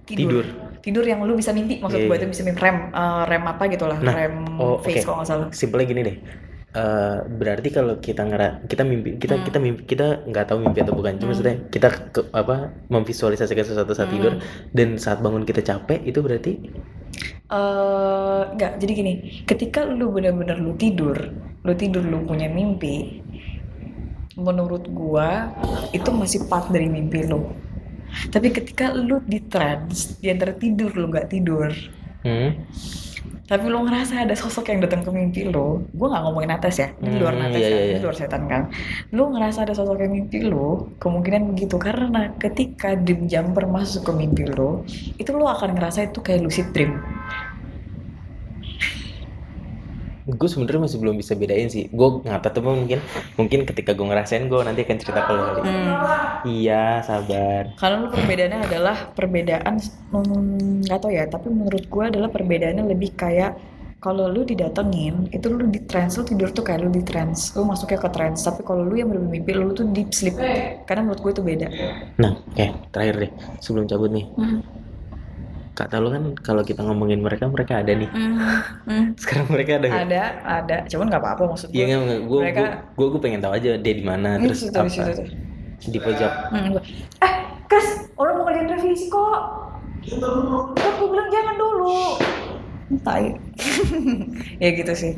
tidur. 0.08 0.44
Tidur. 0.44 0.46
Tidur 0.84 1.08
yang 1.08 1.24
lu 1.24 1.40
bisa 1.40 1.56
mimpi 1.56 1.80
maksud 1.80 1.96
Iya, 1.96 2.08
gua 2.12 2.16
iya. 2.20 2.22
itu 2.22 2.28
bisa 2.36 2.42
mimpi 2.44 2.60
rem 2.60 2.78
eh, 2.92 3.24
rem 3.32 3.44
apa 3.48 3.64
gitu 3.72 3.86
lah 3.88 3.98
Nah, 4.04 4.14
rem 4.14 4.36
oh, 4.60 4.76
face 4.84 5.02
oke. 5.02 5.06
kalau 5.08 5.18
nggak 5.24 5.30
salah 5.32 5.48
simpelnya 5.56 5.88
gini 5.88 6.02
deh 6.04 6.18
Eh, 6.74 7.18
berarti 7.30 7.70
kalau 7.70 8.02
kita 8.02 8.26
ngera 8.26 8.66
kita 8.66 8.82
mimpi 8.82 9.22
kita 9.22 9.38
Hmm. 9.38 9.46
kita 9.46 9.58
mimpi 9.62 9.82
kita 9.86 10.26
nggak 10.26 10.46
tahu 10.50 10.58
mimpi 10.58 10.82
atau 10.82 10.98
bukan 10.98 11.22
cuma 11.22 11.30
Hmm. 11.30 11.38
maksudnya 11.38 11.56
kita 11.70 11.88
ke, 12.10 12.22
apa 12.34 12.74
memvisualisasikan 12.90 13.62
sesuatu 13.62 13.94
saat 13.94 14.10
Hmm. 14.10 14.18
tidur 14.18 14.34
dan 14.74 14.98
saat 14.98 15.22
bangun 15.22 15.46
kita 15.46 15.62
capek 15.62 16.02
itu 16.02 16.18
berarti 16.26 16.58
nggak 18.58 18.82
jadi 18.82 18.92
gini 18.98 19.14
ketika 19.46 19.86
lu 19.86 20.10
benar-benar 20.10 20.58
lu 20.58 20.74
tidur 20.74 21.14
lu 21.62 21.74
tidur 21.78 22.02
lu 22.02 22.26
punya 22.26 22.50
mimpi 22.50 23.22
menurut 24.34 24.90
gua 24.90 25.54
itu 25.94 26.10
masih 26.10 26.50
part 26.50 26.74
dari 26.74 26.90
mimpi 26.90 27.22
lu 27.30 27.54
tapi 28.34 28.48
ketika 28.54 28.94
lu 28.94 29.20
di 29.26 29.40
trance 29.52 30.18
di 30.22 30.28
antara 30.34 30.54
tidur 30.56 30.92
lu 30.94 31.10
nggak 31.12 31.28
tidur 31.34 31.70
hmm, 32.26 32.50
tapi 33.44 33.66
lu 33.68 33.84
ngerasa 33.86 34.24
ada 34.24 34.36
sosok 34.40 34.72
yang 34.72 34.80
datang 34.82 35.04
ke 35.04 35.12
mimpi 35.12 35.42
lu 35.46 35.84
gua 35.94 36.08
nggak 36.16 36.24
ngomongin 36.26 36.52
atas 36.56 36.76
ya 36.80 36.88
di 36.98 37.12
luar 37.20 37.36
Hmm, 37.36 37.46
atas 37.52 37.60
iya, 37.60 37.70
kan 37.70 37.82
iya, 37.84 37.92
di 37.92 37.98
iya. 38.00 38.04
luar 38.04 38.16
setan 38.16 38.44
kan. 38.48 38.62
Lu 39.12 39.24
ngerasa 39.36 39.68
ada 39.68 39.74
sosok 39.76 40.00
yang 40.00 40.14
mimpi 40.16 40.40
lu 40.48 40.96
kemungkinan 41.04 41.52
begitu 41.52 41.76
karena 41.76 42.32
ketika 42.40 42.96
dream 42.96 43.28
jumper 43.28 43.68
masuk 43.68 44.08
ke 44.08 44.12
mimpi 44.16 44.44
lu 44.48 44.88
itu 45.20 45.30
lu 45.36 45.46
akan 45.46 45.76
ngerasa 45.76 46.10
itu 46.10 46.20
kayak 46.24 46.42
lucid 46.46 46.68
dream 46.72 47.04
gue 50.24 50.48
sebenarnya 50.48 50.88
masih 50.88 51.00
belum 51.04 51.16
bisa 51.20 51.36
bedain 51.36 51.68
sih. 51.68 51.92
Gue 51.92 52.24
nggak 52.24 52.42
tahu 52.48 52.64
tapi 52.64 52.68
mungkin 52.72 53.00
mungkin 53.36 53.60
ketika 53.68 53.92
gue 53.92 54.06
ngerasain 54.08 54.48
gue 54.48 54.60
nanti 54.64 54.82
akan 54.88 54.98
cerita 55.00 55.22
ke 55.28 55.32
lo 55.36 55.44
kali. 55.44 55.62
Hmm. 55.68 55.94
iya 56.48 57.04
sabar. 57.04 57.76
Karena 57.76 57.96
lu 58.04 58.08
perbedaannya 58.12 58.60
adalah 58.68 58.98
perbedaan 59.12 59.76
hmm, 60.12 60.88
nggak 60.88 61.00
tahu 61.00 61.12
ya, 61.12 61.24
tapi 61.28 61.48
menurut 61.52 61.84
gua 61.88 62.12
adalah 62.12 62.30
perbedaannya 62.32 62.84
lebih 62.88 63.16
kayak 63.16 63.56
kalau 64.04 64.28
lu 64.28 64.44
didatengin 64.44 65.32
itu 65.32 65.48
lu 65.48 65.72
di 65.72 65.80
trance 65.88 66.20
lu 66.20 66.28
tidur 66.28 66.52
tuh 66.52 66.60
kayak 66.60 66.84
lu 66.84 66.92
di 66.92 67.08
trance 67.08 67.56
lu 67.56 67.64
masuknya 67.64 68.04
ke 68.04 68.10
trance 68.12 68.44
tapi 68.44 68.60
kalau 68.68 68.84
lu 68.84 69.00
yang 69.00 69.08
bener 69.08 69.24
mimpi 69.24 69.56
lu 69.56 69.72
tuh 69.72 69.88
deep 69.96 70.12
sleep. 70.12 70.36
Karena 70.84 71.08
menurut 71.08 71.24
gue 71.24 71.32
itu 71.40 71.44
beda. 71.44 71.68
Nah 72.20 72.36
oke 72.36 72.66
terakhir 72.92 73.16
deh 73.28 73.32
sebelum 73.64 73.88
cabut 73.88 74.12
nih 74.12 74.28
kata 75.74 75.98
lo 75.98 76.08
kan 76.08 76.24
kalau 76.38 76.62
kita 76.62 76.80
ngomongin 76.80 77.20
mereka 77.20 77.46
mereka 77.46 77.82
ada 77.82 77.92
nih. 77.92 78.06
Sekarang 79.22 79.50
mereka 79.50 79.78
ada 79.78 79.88
nggak? 79.88 80.04
Ada 80.06 80.22
ada. 80.44 80.78
Cuman 80.86 81.06
nggak 81.10 81.22
apa-apa 81.22 81.44
maksud 81.50 81.68
gue 81.68 81.76
Iya 81.76 81.98
nggak 81.98 82.22
gue 82.24 82.40
Mereka- 82.40 82.74
gue 82.94 83.08
gue 83.10 83.22
pengen 83.22 83.42
tahu 83.42 83.54
aja 83.54 83.72
dia 83.76 83.94
di 83.94 84.04
mana 84.04 84.38
Ini 84.38 84.46
terus 84.46 84.60
situ, 84.64 84.74
apa 84.74 84.86
di 84.86 84.94
situ. 84.94 85.12
tuh. 85.16 85.28
di 85.84 86.00
pojok. 86.00 86.32
Gua, 86.72 86.82
eh 87.20 87.34
Chris 87.66 87.88
orang 88.16 88.34
mau 88.38 88.46
ngerjain 88.46 88.70
revisi 88.70 89.06
kok. 89.08 89.40
Kan 90.74 90.92
gue 90.96 91.08
bilang 91.10 91.30
jangan 91.30 91.56
dulu. 91.56 92.00
Tai. 93.02 93.26
Ya 94.62 94.70
gitu 94.72 94.94
sih. 94.94 95.12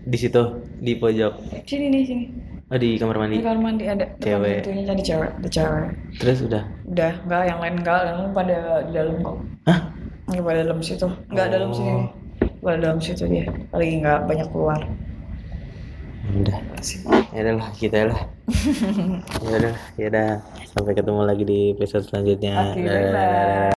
Di 0.00 0.16
situ 0.16 0.42
di 0.78 0.96
pojok. 0.96 1.32
Sini 1.62 1.86
nih 1.88 2.02
sini. 2.02 2.24
Oh 2.66 2.78
di 2.78 2.94
kamar 2.96 3.18
mandi. 3.18 3.38
Di 3.38 3.42
kamar 3.42 3.60
mandi 3.60 3.84
ada. 3.84 4.06
Cewek. 4.16 4.62
pintunya 4.62 4.82
jadi 4.86 5.02
cewek, 5.04 5.30
ada 5.36 5.48
cewek. 5.48 5.86
terus 6.16 6.38
udah? 6.40 6.62
Udah, 6.86 7.12
enggak 7.20 7.42
yang 7.44 7.58
lain 7.58 7.74
enggak, 7.76 8.00
yang 8.00 8.16
lain 8.16 8.30
pada 8.30 8.56
di 8.80 8.92
dalam 8.94 9.14
kok. 9.20 9.36
hah 9.66 9.80
Enggak 10.30 10.44
pada 10.46 10.60
dalam 10.62 10.80
situ. 10.80 11.06
Enggak 11.28 11.46
Oh. 11.46 11.52
dalam 11.52 11.70
sini. 11.74 11.92
Pada 12.62 12.76
dalam 12.78 12.98
situ 13.02 13.24
dia. 13.26 13.44
Lagi 13.74 13.92
enggak 13.98 14.20
banyak 14.30 14.48
keluar. 14.54 14.80
Udah 16.30 16.58
ya 17.34 17.40
udah 17.42 17.54
lah 17.58 17.68
kita 17.74 18.06
lah 18.06 18.20
ya 19.50 19.54
udah 19.62 19.74
ya 19.98 20.06
udah 20.14 20.28
sampai 20.70 20.92
ketemu 20.94 21.20
lagi 21.26 21.42
di 21.42 21.60
episode 21.74 22.06
selanjutnya. 22.06 22.54